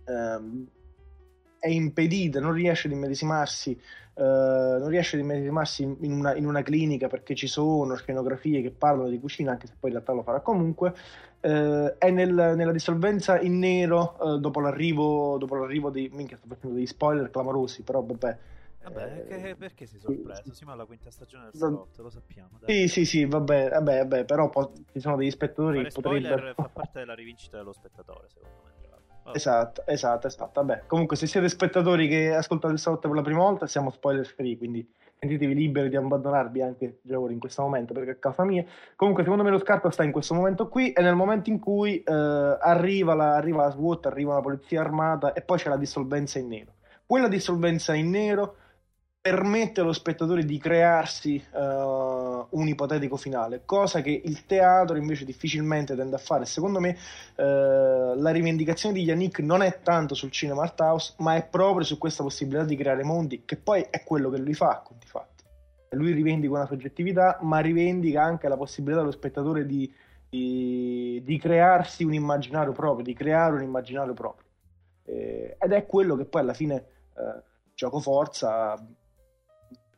uh, 0.05 0.69
è 1.61 1.68
impedita, 1.68 2.40
non 2.40 2.53
riesce 2.53 2.88
ad 2.88 2.94
immedesimarsi, 2.94 3.79
eh, 4.14 4.23
non 4.23 4.88
riesce 4.88 5.16
ad 5.16 5.23
immedesimarsi 5.23 5.83
in 5.83 6.12
una, 6.12 6.35
in 6.35 6.46
una, 6.46 6.62
clinica 6.62 7.07
perché 7.07 7.35
ci 7.35 7.46
sono 7.46 7.94
scenografie 7.94 8.62
che 8.62 8.70
parlano 8.70 9.11
di 9.11 9.20
cucina, 9.20 9.53
anche 9.53 9.66
se 9.66 9.75
poi 9.79 9.90
in 9.90 9.96
realtà 9.96 10.12
lo 10.14 10.23
farà 10.23 10.40
comunque, 10.40 10.94
eh, 11.40 11.96
è 11.99 12.11
nel, 12.11 12.33
nella 12.33 12.73
dissolvenza 12.73 13.38
in 13.38 13.59
nero 13.59 14.18
eh, 14.18 14.38
dopo, 14.40 14.61
l'arrivo, 14.61 15.37
dopo 15.38 15.55
l'arrivo 15.55 15.90
di... 15.90 16.11
minchia 16.12 16.38
sto 16.38 16.49
facendo 16.49 16.77
degli 16.77 16.87
spoiler 16.87 17.31
clamorosi, 17.31 17.83
però 17.83 18.03
vabbè. 18.03 18.38
Vabbè, 18.83 19.27
che, 19.27 19.57
perché 19.59 19.85
sei 19.85 20.01
sorpreso? 20.01 20.55
Siamo 20.55 20.73
alla 20.73 20.87
quinta 20.87 21.11
stagione 21.11 21.44
del 21.44 21.55
salotto, 21.55 22.03
lo 22.03 22.09
sappiamo. 22.09 22.59
Dai. 22.61 22.75
Sì, 22.75 22.88
sì, 22.88 23.05
sì, 23.05 23.25
vabbè, 23.27 23.68
vabbè, 23.68 23.99
vabbè 23.99 24.25
però 24.25 24.49
po- 24.49 24.73
ci 24.90 25.01
sono 25.01 25.16
degli 25.16 25.31
spettatori 25.31 25.83
che 25.85 25.90
potrebbero... 25.92 26.55
fa 26.55 26.70
parte 26.73 27.01
della 27.01 27.14
rivincita 27.14 27.59
dello 27.59 27.75
spettatore, 27.75 28.29
secondo 28.31 28.62
me. 28.64 28.80
Oh. 29.25 29.33
Esatto, 29.35 29.83
esatto, 29.87 30.27
esatto. 30.27 30.61
Vabbè, 30.63 30.85
comunque 30.87 31.17
se 31.17 31.27
siete 31.27 31.49
spettatori 31.49 32.09
che 32.09 32.35
ascoltate 32.35 32.73
il 32.73 32.79
salotto 32.79 33.09
per 33.09 33.17
la 33.17 33.23
prima 33.23 33.41
volta, 33.41 33.67
siamo 33.67 33.91
spoiler 33.91 34.27
free, 34.27 34.57
quindi 34.57 34.89
sentitevi 35.21 35.55
liberi 35.55 35.91
di 35.91 35.97
abbandonarvi 35.97 36.63
anche 36.63 36.99
già 37.03 37.21
ora 37.21 37.33
in 37.33 37.39
questo 37.39 37.61
momento 37.63 37.93
perché 37.93 38.13
a 38.13 38.15
casa 38.17 38.43
mia. 38.45 38.65
Comunque 38.97 39.23
secondo 39.23 39.45
me 39.45 39.51
lo 39.51 39.59
scarto 39.59 39.91
sta 39.91 40.03
in 40.03 40.13
questo 40.13 40.35
momento 40.35 40.69
qui 40.69 40.93
e 40.93 41.03
nel 41.03 41.15
momento 41.15 41.51
in 41.51 41.59
cui 41.59 42.03
eh, 42.03 42.13
arriva, 42.13 43.15
la, 43.15 43.37
arriva 43.37 43.65
la 43.65 43.71
SWAT, 43.71 44.07
arriva 44.07 44.35
la 44.35 44.41
polizia 44.41 44.81
armata 44.81 45.35
e 45.35 45.43
poi 45.43 45.59
c'è 45.59 45.69
la 45.69 45.77
dissolvenza 45.77 46.39
in 46.39 46.49
nero. 46.49 46.73
Quella 47.05 47.29
dissolvenza 47.29 47.95
in 47.95 48.09
nero 48.09 48.55
permette 49.23 49.83
allo 49.83 49.93
spettatore 49.93 50.47
di 50.47 50.57
crearsi 50.57 51.45
uh, 51.53 51.59
un 51.59 52.69
ipotetico 52.69 53.17
finale, 53.17 53.63
cosa 53.67 54.01
che 54.01 54.23
il 54.25 54.47
teatro 54.47 54.97
invece 54.97 55.27
difficilmente 55.27 55.95
tende 55.95 56.17
a 56.17 56.19
fare. 56.19 56.47
Secondo 56.47 56.81
me 56.81 56.97
uh, 57.37 58.15
la 58.19 58.31
rivendicazione 58.31 58.95
di 58.95 59.03
Yannick 59.03 59.41
non 59.41 59.61
è 59.61 59.81
tanto 59.83 60.15
sul 60.15 60.31
cinema 60.31 60.63
art 60.63 60.81
house, 60.81 61.15
ma 61.19 61.37
è 61.37 61.47
proprio 61.47 61.85
su 61.85 61.99
questa 61.99 62.23
possibilità 62.23 62.65
di 62.65 62.77
creare 62.77 63.03
mondi, 63.03 63.45
che 63.45 63.57
poi 63.57 63.87
è 63.91 64.03
quello 64.05 64.31
che 64.31 64.39
lui 64.39 64.55
fa 64.55 64.81
conti 64.83 65.07
fatti. 65.07 65.45
Lui 65.91 66.13
rivendica 66.13 66.55
una 66.55 66.67
soggettività, 66.67 67.39
ma 67.43 67.59
rivendica 67.59 68.23
anche 68.23 68.49
la 68.49 68.57
possibilità 68.57 69.01
dello 69.01 69.13
spettatore 69.13 69.67
di, 69.67 69.93
di, 70.31 71.21
di 71.23 71.39
crearsi 71.39 72.05
un 72.05 72.15
immaginario 72.15 72.73
proprio, 72.73 73.05
di 73.05 73.13
creare 73.13 73.57
un 73.57 73.63
immaginario 73.63 74.15
proprio. 74.15 74.47
Eh, 75.05 75.57
ed 75.59 75.73
è 75.73 75.85
quello 75.85 76.17
che 76.17 76.25
poi 76.25 76.41
alla 76.41 76.55
fine 76.55 76.77
eh, 76.77 77.43
gioco 77.75 77.99
forza 77.99 78.79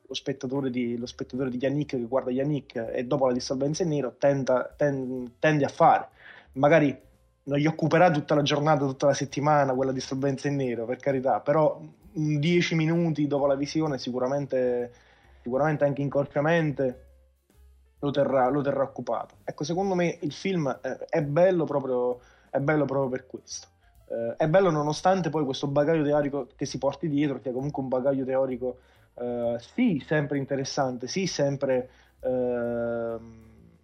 lo 0.07 0.15
spettatore 0.15 0.71
di, 0.71 0.97
lo 0.97 1.07
spettatore 1.07 1.51
di 1.51 1.59
Yannick 1.59 1.97
che 1.97 2.03
guarda 2.03 2.31
Yannick 2.31 2.91
e 2.93 3.05
dopo 3.05 3.27
la 3.27 3.33
dissolvenza 3.33 3.83
in 3.83 3.91
nero 3.91 4.15
tenta, 4.19 4.73
ten, 4.77 5.35
tende 5.39 5.65
a 5.65 5.69
fare. 5.69 6.09
Magari 6.53 6.97
non 7.45 7.59
gli 7.59 7.67
occuperà 7.67 8.11
tutta 8.11 8.35
la 8.35 8.43
giornata, 8.43 8.85
tutta 8.87 9.07
la 9.07 9.15
settimana 9.15 9.75
quella 9.75 9.93
dissolvenza 9.93 10.49
in 10.49 10.57
nero, 10.57 10.85
per 10.85 10.99
carità, 10.99 11.41
però 11.41 11.81
10 12.13 12.75
minuti 12.75 13.27
dopo 13.27 13.47
la 13.47 13.55
visione 13.55 13.99
sicuramente, 13.99 14.93
sicuramente 15.41 15.85
anche 15.85 16.03
inconsciamente 16.03 17.07
lo 17.99 18.11
terrà, 18.11 18.49
lo 18.49 18.61
terrà 18.63 18.83
occupato. 18.83 19.37
Ecco, 19.45 19.65
secondo 19.65 19.95
me 19.95 20.19
il 20.21 20.33
film 20.33 20.69
è 21.09 21.23
bello 21.23 21.65
proprio, 21.65 22.21
è 22.51 22.59
bello 22.59 22.85
proprio 22.85 23.09
per 23.09 23.27
questo. 23.27 23.69
Eh, 24.09 24.35
è 24.37 24.49
bello 24.49 24.71
nonostante 24.71 25.31
poi 25.31 25.45
questo 25.45 25.69
bagaglio 25.69 26.05
teorico 26.05 26.49
che 26.55 26.67
si 26.67 26.79
porti 26.79 27.09
dietro, 27.09 27.41
che 27.41 27.51
è 27.51 27.53
comunque 27.53 27.83
un 27.83 27.89
bagaglio 27.89 28.25
teorico 28.25 28.79
eh, 29.15 29.57
sì, 29.59 30.03
sempre 30.05 30.39
interessante, 30.39 31.07
sì, 31.07 31.27
sempre 31.27 31.91
eh, 32.21 33.17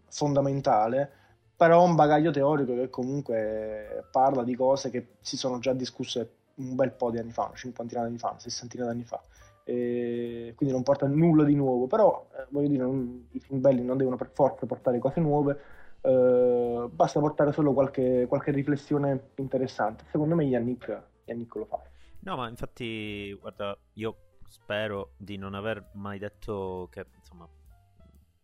fondamentale, 0.08 1.10
però 1.56 1.84
un 1.84 1.94
bagaglio 1.94 2.30
teorico 2.30 2.74
che 2.74 2.88
comunque 2.88 4.06
parla 4.10 4.44
di 4.44 4.54
cose 4.54 4.90
che 4.90 5.16
si 5.20 5.36
sono 5.36 5.58
già 5.58 5.72
discusse 5.72 6.36
un 6.56 6.74
bel 6.74 6.92
po' 6.92 7.10
di 7.10 7.18
anni 7.18 7.32
fa, 7.32 7.46
una 7.46 7.56
cinquantina 7.56 8.02
di 8.02 8.08
anni 8.08 8.18
fa, 8.18 8.30
una 8.30 8.38
sessantina 8.38 8.84
di 8.84 8.90
anni 8.90 9.04
fa. 9.04 9.20
E 9.64 10.54
quindi 10.56 10.74
non 10.74 10.82
porta 10.82 11.06
nulla 11.06 11.44
di 11.44 11.54
nuovo, 11.54 11.86
però 11.86 12.28
eh, 12.32 12.46
voglio 12.50 12.68
dire, 12.68 12.82
non, 12.84 13.28
i 13.32 13.40
film 13.40 13.60
belli 13.60 13.84
non 13.84 13.98
devono 13.98 14.16
per 14.16 14.30
forza 14.32 14.66
portare 14.66 14.98
cose 14.98 15.20
nuove, 15.20 15.60
eh, 16.00 16.88
basta 16.90 17.20
portare 17.20 17.52
solo 17.52 17.74
qualche, 17.74 18.26
qualche, 18.28 18.50
riflessione 18.50 19.30
interessante. 19.36 20.04
Secondo 20.10 20.34
me 20.34 20.44
Yannick, 20.44 21.02
Yannick 21.24 21.54
lo 21.56 21.66
fa. 21.66 21.82
No, 22.20 22.36
ma 22.36 22.48
infatti, 22.48 23.36
guarda, 23.38 23.76
io 23.94 24.16
spero 24.48 25.12
di 25.16 25.36
non 25.36 25.54
aver 25.54 25.90
mai 25.92 26.18
detto 26.18 26.88
che 26.90 27.06
insomma 27.14 27.48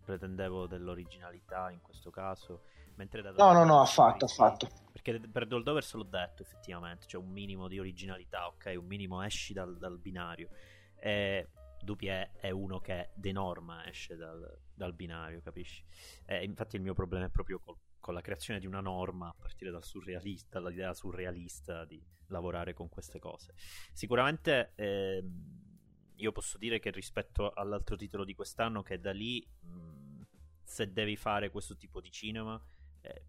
pretendevo 0.04 0.66
dell'originalità 0.66 1.70
in 1.70 1.80
questo 1.80 2.10
caso. 2.10 2.62
Mentre 2.96 3.22
da 3.22 3.32
no, 3.32 3.52
no, 3.52 3.64
no, 3.64 3.80
affatto, 3.80 4.26
affatto. 4.26 4.68
Perché 4.92 5.18
per 5.18 5.46
Doldovers 5.48 5.94
l'ho 5.94 6.04
detto 6.04 6.42
effettivamente, 6.42 7.06
c'è 7.06 7.16
un 7.16 7.28
minimo 7.28 7.66
di 7.66 7.80
originalità, 7.80 8.46
ok? 8.46 8.74
Un 8.76 8.86
minimo 8.86 9.20
esci 9.22 9.52
dal, 9.52 9.76
dal 9.76 9.98
binario. 9.98 10.48
E 10.96 11.48
Dupier 11.82 12.30
è 12.34 12.50
uno 12.50 12.78
che 12.78 13.10
de 13.14 13.32
norma 13.32 13.84
esce 13.88 14.14
dal, 14.14 14.58
dal 14.72 14.94
binario, 14.94 15.40
capisci? 15.42 15.84
E 16.24 16.44
infatti 16.44 16.76
il 16.76 16.82
mio 16.82 16.94
problema 16.94 17.24
è 17.24 17.30
proprio 17.30 17.58
col, 17.58 17.76
con 17.98 18.14
la 18.14 18.20
creazione 18.20 18.60
di 18.60 18.66
una 18.66 18.80
norma 18.80 19.28
a 19.28 19.34
partire 19.36 19.72
dal 19.72 19.82
surrealista, 19.82 20.60
dall'idea 20.60 20.94
surrealista 20.94 21.84
di 21.84 22.00
lavorare 22.28 22.74
con 22.74 22.88
queste 22.88 23.18
cose. 23.18 23.54
Sicuramente 23.92 24.72
eh, 24.76 25.24
io 26.16 26.32
posso 26.32 26.58
dire 26.58 26.78
che 26.78 26.90
rispetto 26.90 27.52
all'altro 27.52 27.96
titolo 27.96 28.24
di 28.24 28.34
quest'anno, 28.34 28.82
che 28.82 29.00
da 29.00 29.12
lì, 29.12 29.46
mh, 29.60 30.22
se 30.62 30.92
devi 30.92 31.16
fare 31.16 31.50
questo 31.50 31.76
tipo 31.76 32.00
di 32.00 32.10
cinema, 32.10 32.60
eh, 33.00 33.22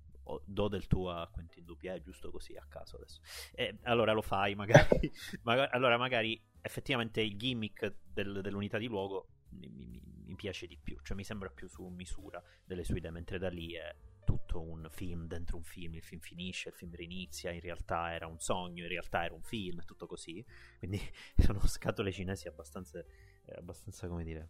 do 0.44 0.68
del 0.68 0.88
tuo 0.88 1.12
a 1.12 1.28
Quentin 1.28 1.66
Dupier, 1.66 2.02
giusto 2.02 2.32
così 2.32 2.56
a 2.56 2.66
caso 2.68 2.98
adesso. 2.98 3.22
E 3.54 3.78
allora 3.84 4.12
lo 4.14 4.22
fai, 4.22 4.56
magari. 4.56 5.12
magari 5.44 5.70
allora 5.72 5.98
magari 5.98 6.42
effettivamente 6.62 7.22
il 7.22 7.38
gimmick 7.38 7.96
del, 8.04 8.42
dell'unità 8.42 8.80
di 8.80 8.88
luogo 8.88 9.28
mi, 9.50 9.70
mi, 9.70 10.02
mi, 10.26 10.36
piace 10.36 10.66
di 10.66 10.78
più, 10.82 10.98
cioè 11.04 11.16
mi 11.16 11.24
sembra 11.24 11.50
più 11.50 11.68
su 11.68 11.86
misura 11.86 12.42
delle 12.64 12.84
sue 12.84 12.98
idee, 12.98 13.12
mentre 13.12 13.38
da 13.38 13.50
lì 13.50 13.74
è 13.74 13.96
tutto 14.26 14.62
un 14.62 14.88
film 14.90 15.28
dentro 15.28 15.56
un 15.56 15.64
film, 15.64 15.94
il 15.94 16.04
film 16.04 16.20
finisce, 16.20 16.70
il 16.70 16.76
film 16.76 16.94
rinizia, 16.94 17.52
in 17.52 17.62
realtà 17.62 18.14
era 18.14 18.28
un 18.28 18.40
sogno, 18.40 18.84
in 18.84 18.90
realtà 18.90 19.24
era 19.24 19.34
un 19.34 19.44
film, 19.44 19.86
tutto 19.86 20.08
così. 20.08 20.46
Quindi 20.78 21.00
sono 21.38 21.66
scatole 21.66 22.12
cinesi 22.12 22.50
abbastanza, 22.50 23.00
eh, 23.00 23.54
abbastanza 23.56 24.10
come 24.10 24.26
dire, 24.26 24.50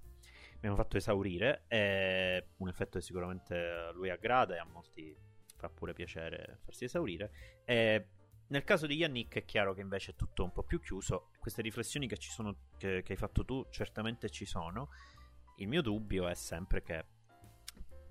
mi 0.62 0.68
hanno 0.68 0.76
fatto 0.76 0.98
esaurire. 0.98 1.66
È 1.68 2.44
un 2.58 2.68
effetto 2.68 2.98
che 2.98 3.06
sicuramente 3.06 3.56
a 3.56 3.92
lui 3.92 4.10
aggrada 4.10 4.56
e 4.56 4.58
a 4.58 4.66
molti 4.66 5.16
fa 5.56 5.70
pure 5.70 5.94
piacere 5.94 6.60
farsi 6.64 6.86
esaurire. 6.86 7.62
E 7.66 8.08
nel 8.48 8.64
caso 8.64 8.86
di 8.86 8.96
Yannick 8.96 9.38
è 9.38 9.46
chiaro 9.46 9.74
che 9.74 9.82
invece 9.82 10.12
è 10.12 10.16
tutto 10.16 10.44
un 10.44 10.52
po' 10.52 10.64
più 10.64 10.80
chiuso. 10.80 11.32
Queste 11.40 11.62
riflessioni 11.62 12.08
che, 12.08 12.18
sono, 12.20 12.56
che, 12.78 13.02
che 13.04 13.12
hai 13.14 13.18
fatto 13.18 13.44
tu 13.44 13.66
certamente 13.70 14.30
ci 14.30 14.46
sono. 14.46 14.90
Il 15.58 15.68
mio 15.68 15.82
dubbio 15.82 16.28
è 16.28 16.36
sempre 16.36 16.82
che 16.82 17.06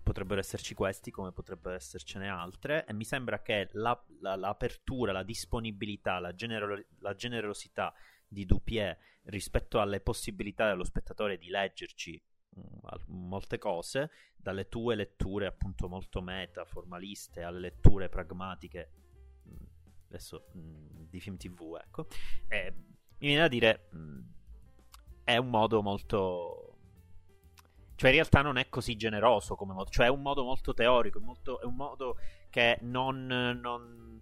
potrebbero 0.05 0.39
esserci 0.39 0.75
questi 0.75 1.11
come 1.11 1.33
potrebbero 1.33 1.75
essercene 1.75 2.29
altre 2.29 2.85
e 2.87 2.93
mi 2.93 3.05
sembra 3.05 3.43
che 3.43 3.71
la, 3.73 4.01
la, 4.21 4.37
l'apertura, 4.37 5.11
la 5.11 5.25
disponibilità, 5.25 6.21
la, 6.21 6.33
genero- 6.35 6.85
la, 7.01 7.15
generosità 7.15 7.93
di 8.29 8.45
Dupier 8.45 8.97
rispetto 9.25 9.81
alle 9.81 10.01
possibilità 10.01 10.69
dello 10.69 10.85
spettatore 10.85 11.39
di 11.39 11.49
leggerci 11.49 12.23
molte 13.07 13.59
cose, 13.59 14.11
dalle 14.37 14.69
tue 14.69 14.95
letture 14.95 15.47
appunto 15.47 15.89
molto 15.89 16.21
meta, 16.21 16.65
formaliste, 16.65 17.43
alle 17.43 17.59
letture 17.59 18.09
pragmatiche, 18.09 18.91
adesso 20.07 20.47
di 20.53 21.19
film 21.19 21.37
tv, 21.37 21.77
ecco, 21.83 22.07
e 22.47 22.73
mi 22.73 23.27
viene 23.27 23.41
da 23.41 23.49
dire, 23.49 23.89
è 25.25 25.37
un 25.37 25.51
modo 25.51 25.83
molto... 25.83 26.74
Cioè 27.97 28.11
in 28.11 28.17
realtà 28.17 28.43
non 28.43 28.57
è 28.57 28.69
così 28.69 28.97
generoso 28.97 29.55
come 29.55 29.73
modo, 29.73 29.91
cioè 29.91 30.07
è 30.07 30.11
un 30.11 30.23
modo 30.23 30.43
molto 30.43 30.75
teorico, 30.75 31.21
molto, 31.21 31.61
è 31.61 31.65
un 31.65 31.77
modo 31.77 32.17
che 32.51 32.79
non, 32.83 33.27
non, 33.27 34.21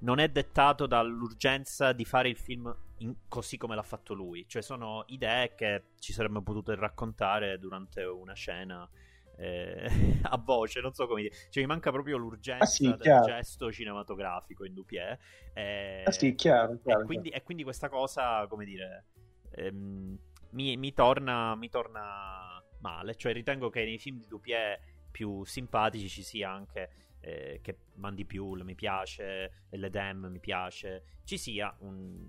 non 0.00 0.18
è 0.18 0.28
dettato 0.28 0.86
dall'urgenza 0.86 1.92
di 1.92 2.04
fare 2.04 2.28
il 2.28 2.36
film 2.36 2.74
in, 2.98 3.14
così 3.28 3.56
come 3.56 3.74
l'ha 3.74 3.82
fatto 3.82 4.14
lui. 4.14 4.44
Cioè, 4.48 4.62
sono 4.62 5.04
idee 5.06 5.54
che 5.54 5.84
ci 5.98 6.12
sarebbero 6.12 6.42
potute 6.42 6.74
raccontare 6.74 7.58
durante 7.58 8.02
una 8.04 8.34
scena. 8.34 8.88
Eh, 9.36 9.88
a 10.22 10.36
voce, 10.36 10.80
non 10.80 10.92
so 10.92 11.06
come 11.06 11.22
dire, 11.22 11.34
cioè 11.48 11.62
mi 11.62 11.68
manca 11.68 11.90
proprio 11.90 12.18
l'urgenza 12.18 12.64
ah, 12.64 12.66
sì, 12.66 12.84
del 12.84 12.98
chiaro. 12.98 13.24
gesto 13.24 13.72
cinematografico 13.72 14.64
in 14.64 14.74
Dupier. 14.74 15.18
Eh, 15.54 16.02
ah, 16.04 16.10
sì, 16.10 16.34
chiaro, 16.34 16.78
chiaro, 16.82 17.02
e, 17.02 17.04
quindi, 17.04 17.28
e, 17.30 17.42
quindi, 17.42 17.62
questa 17.62 17.88
cosa, 17.88 18.46
come 18.46 18.64
dire, 18.64 19.06
ehm, 19.52 20.18
mi, 20.50 20.76
mi, 20.76 20.92
torna, 20.92 21.54
mi 21.56 21.70
torna 21.70 22.61
male. 22.82 23.14
Cioè, 23.14 23.32
ritengo 23.32 23.70
che 23.70 23.84
nei 23.84 23.98
film 23.98 24.18
di 24.18 24.26
Dupier 24.26 24.78
più 25.10 25.44
simpatici 25.44 26.08
ci 26.08 26.22
sia 26.22 26.50
anche 26.50 26.90
eh, 27.20 27.60
che 27.62 27.78
Mandy 27.94 28.24
Pule 28.24 28.64
mi 28.64 28.74
piace, 28.74 29.66
l'Edem 29.70 30.26
mi 30.26 30.40
piace, 30.40 31.20
ci 31.24 31.38
sia 31.38 31.74
un, 31.80 32.28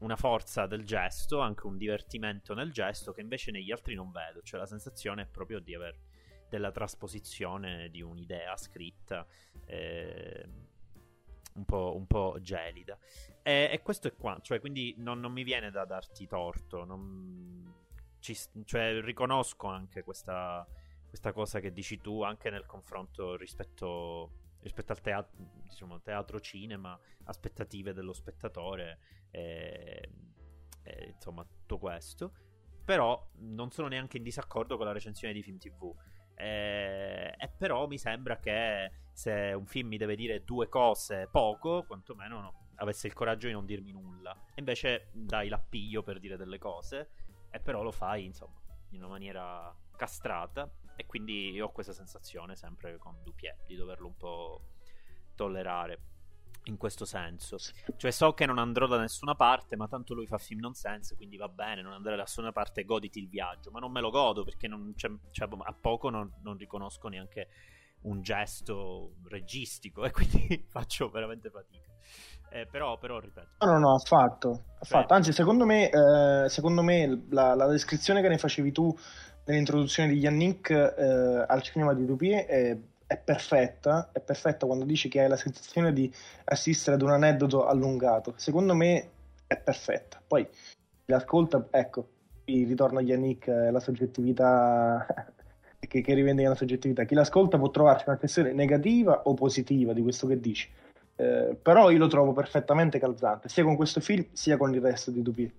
una 0.00 0.16
forza 0.16 0.66
del 0.66 0.84
gesto, 0.84 1.40
anche 1.40 1.66
un 1.66 1.76
divertimento 1.76 2.54
nel 2.54 2.70
gesto 2.70 3.12
che 3.12 3.22
invece 3.22 3.50
negli 3.50 3.72
altri 3.72 3.94
non 3.94 4.12
vedo, 4.12 4.42
cioè 4.42 4.60
la 4.60 4.66
sensazione 4.66 5.22
è 5.22 5.26
proprio 5.26 5.58
di 5.58 5.74
aver 5.74 5.98
della 6.48 6.70
trasposizione 6.70 7.88
di 7.90 8.02
un'idea 8.02 8.56
scritta 8.56 9.26
eh, 9.64 10.48
un, 11.54 11.64
po', 11.64 11.96
un, 11.96 12.06
po', 12.06 12.36
gelida. 12.40 12.96
E, 13.42 13.70
e, 13.72 13.82
questo 13.82 14.06
è 14.06 14.14
qua, 14.14 14.38
cioè 14.42 14.60
quindi 14.60 14.94
non, 14.98 15.18
non 15.18 15.32
mi 15.32 15.42
viene 15.42 15.70
da 15.70 15.84
darti 15.84 16.26
torto, 16.26 16.84
non, 16.84 17.74
ci, 18.18 18.36
cioè 18.64 19.00
riconosco 19.00 19.66
anche 19.68 20.02
questa, 20.02 20.66
questa 21.08 21.32
cosa 21.32 21.60
che 21.60 21.72
dici 21.72 22.00
tu 22.00 22.22
anche 22.22 22.50
nel 22.50 22.66
confronto 22.66 23.36
rispetto 23.36 24.44
rispetto 24.66 24.92
al 24.92 25.00
teatro, 25.00 25.36
diciamo, 25.62 26.00
teatro 26.00 26.40
cinema, 26.40 26.98
aspettative 27.24 27.92
dello 27.92 28.12
spettatore 28.12 28.98
e, 29.30 30.10
e, 30.82 31.12
insomma 31.14 31.44
tutto 31.44 31.78
questo. 31.78 32.32
Però 32.84 33.30
non 33.38 33.70
sono 33.70 33.88
neanche 33.88 34.16
in 34.16 34.22
disaccordo 34.24 34.76
con 34.76 34.86
la 34.86 34.92
recensione 34.92 35.32
di 35.32 35.42
film 35.42 35.58
TV. 35.58 35.94
E, 36.34 37.34
e 37.38 37.48
però 37.56 37.86
mi 37.86 37.98
sembra 37.98 38.38
che 38.38 38.90
se 39.12 39.52
un 39.56 39.66
film 39.66 39.88
mi 39.88 39.96
deve 39.96 40.16
dire 40.16 40.44
due 40.44 40.68
cose 40.68 41.28
poco, 41.30 41.84
quantomeno 41.84 42.40
no, 42.40 42.68
avesse 42.76 43.06
il 43.06 43.12
coraggio 43.12 43.46
di 43.46 43.52
non 43.52 43.66
dirmi 43.66 43.92
nulla. 43.92 44.32
E 44.50 44.58
invece 44.58 45.10
dai 45.12 45.48
l'appiglio 45.48 46.02
per 46.02 46.18
dire 46.18 46.36
delle 46.36 46.58
cose, 46.58 47.10
e 47.56 47.60
però 47.60 47.82
lo 47.82 47.92
fai, 47.92 48.24
insomma, 48.24 48.60
in 48.90 49.00
una 49.00 49.08
maniera 49.08 49.74
castrata. 49.96 50.70
E 50.94 51.04
quindi 51.04 51.60
ho 51.60 51.70
questa 51.72 51.92
sensazione 51.92 52.56
sempre 52.56 52.96
con 52.96 53.22
Dupier 53.22 53.56
di 53.66 53.74
doverlo 53.74 54.06
un 54.06 54.16
po' 54.16 54.60
tollerare 55.34 56.00
in 56.64 56.76
questo 56.76 57.04
senso. 57.04 57.56
Cioè, 57.96 58.10
so 58.10 58.32
che 58.32 58.46
non 58.46 58.58
andrò 58.58 58.86
da 58.86 58.98
nessuna 58.98 59.34
parte, 59.34 59.76
ma 59.76 59.88
tanto 59.88 60.14
lui 60.14 60.26
fa 60.26 60.38
film 60.38 60.60
nonsense, 60.60 61.14
quindi 61.16 61.36
va 61.36 61.48
bene, 61.48 61.82
non 61.82 61.92
andare 61.92 62.16
da 62.16 62.22
nessuna 62.22 62.52
parte, 62.52 62.84
goditi 62.84 63.18
il 63.18 63.28
viaggio. 63.28 63.70
Ma 63.70 63.78
non 63.78 63.92
me 63.92 64.00
lo 64.00 64.10
godo 64.10 64.44
perché 64.44 64.68
non 64.68 64.92
c'è, 64.96 65.10
cioè, 65.30 65.48
a 65.50 65.72
poco 65.72 66.10
non, 66.10 66.32
non, 66.42 66.56
riconosco 66.56 67.08
neanche 67.08 67.48
un 68.02 68.22
gesto 68.22 69.14
registico 69.28 70.04
e 70.04 70.10
quindi 70.10 70.64
faccio 70.70 71.08
veramente 71.08 71.50
fatica. 71.50 71.84
Eh, 72.50 72.66
però, 72.70 72.96
però, 72.96 73.18
ripeto. 73.18 73.48
No, 73.66 73.72
no, 73.72 73.78
no, 73.78 73.94
affatto. 73.94 74.64
affatto. 74.78 75.12
Anzi, 75.12 75.32
secondo 75.32 75.66
me, 75.66 75.90
eh, 75.90 76.48
secondo 76.48 76.82
me 76.82 77.26
la, 77.30 77.54
la, 77.54 77.66
descrizione 77.66 78.22
che 78.22 78.28
ne 78.28 78.38
facevi 78.38 78.72
tu 78.72 78.96
nell'introduzione 79.44 80.08
di 80.10 80.18
Yannick 80.18 80.70
eh, 80.70 81.44
al 81.46 81.62
cinema 81.62 81.92
di 81.92 82.04
Dupier 82.04 82.46
è, 82.46 82.78
è, 83.06 83.18
perfetta, 83.18 84.10
è 84.12 84.20
perfetta 84.20 84.66
quando 84.66 84.84
dici 84.84 85.08
che 85.08 85.20
hai 85.20 85.28
la 85.28 85.36
sensazione 85.36 85.92
di 85.92 86.12
assistere 86.44 86.96
ad 86.96 87.02
un 87.02 87.10
aneddoto 87.10 87.66
allungato. 87.66 88.32
Secondo 88.36 88.74
me 88.74 89.10
è 89.46 89.56
perfetta. 89.58 90.22
Poi 90.26 90.48
l'ascolta, 91.06 91.66
ecco, 91.70 92.08
qui 92.44 92.64
ritorna 92.64 93.00
Yannick 93.00 93.48
e 93.48 93.70
la 93.70 93.80
soggettività 93.80 95.04
che, 95.78 96.00
che 96.00 96.14
rivendica 96.14 96.48
la 96.48 96.54
soggettività. 96.54 97.04
Chi 97.04 97.14
l'ascolta 97.14 97.58
può 97.58 97.70
trovarci 97.70 98.04
una 98.08 98.18
questione 98.18 98.52
negativa 98.52 99.22
o 99.24 99.34
positiva 99.34 99.92
di 99.92 100.02
questo 100.02 100.26
che 100.26 100.40
dici. 100.40 100.70
Eh, 101.16 101.56
però 101.60 101.90
io 101.90 101.98
lo 101.98 102.08
trovo 102.08 102.32
perfettamente 102.32 102.98
calzante, 102.98 103.48
sia 103.48 103.64
con 103.64 103.76
questo 103.76 104.00
film 104.00 104.26
sia 104.32 104.56
con 104.56 104.74
il 104.74 104.80
resto 104.80 105.10
di 105.10 105.22
Dupier. 105.22 105.52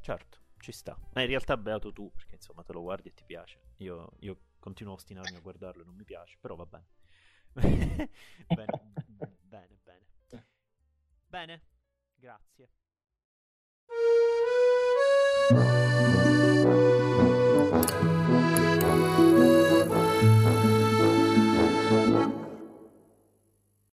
Certo 0.00 0.42
ci 0.64 0.72
sta. 0.72 0.98
Ma 1.12 1.20
in 1.20 1.26
realtà 1.26 1.58
beato 1.58 1.92
tu, 1.92 2.10
perché 2.10 2.36
insomma 2.36 2.62
te 2.62 2.72
lo 2.72 2.80
guardi 2.80 3.08
e 3.08 3.14
ti 3.14 3.24
piace. 3.24 3.58
Io, 3.78 4.12
io 4.20 4.38
continuo 4.58 4.94
a 4.94 4.96
ostinarmi 4.96 5.36
a 5.36 5.40
guardarlo 5.40 5.82
e 5.82 5.84
non 5.84 5.94
mi 5.94 6.04
piace, 6.04 6.38
però 6.40 6.54
va 6.54 6.64
bene. 6.64 6.86
bene, 8.48 8.66
bene, 9.42 9.78
bene. 9.82 10.46
Bene, 11.26 11.62
grazie. 12.16 12.70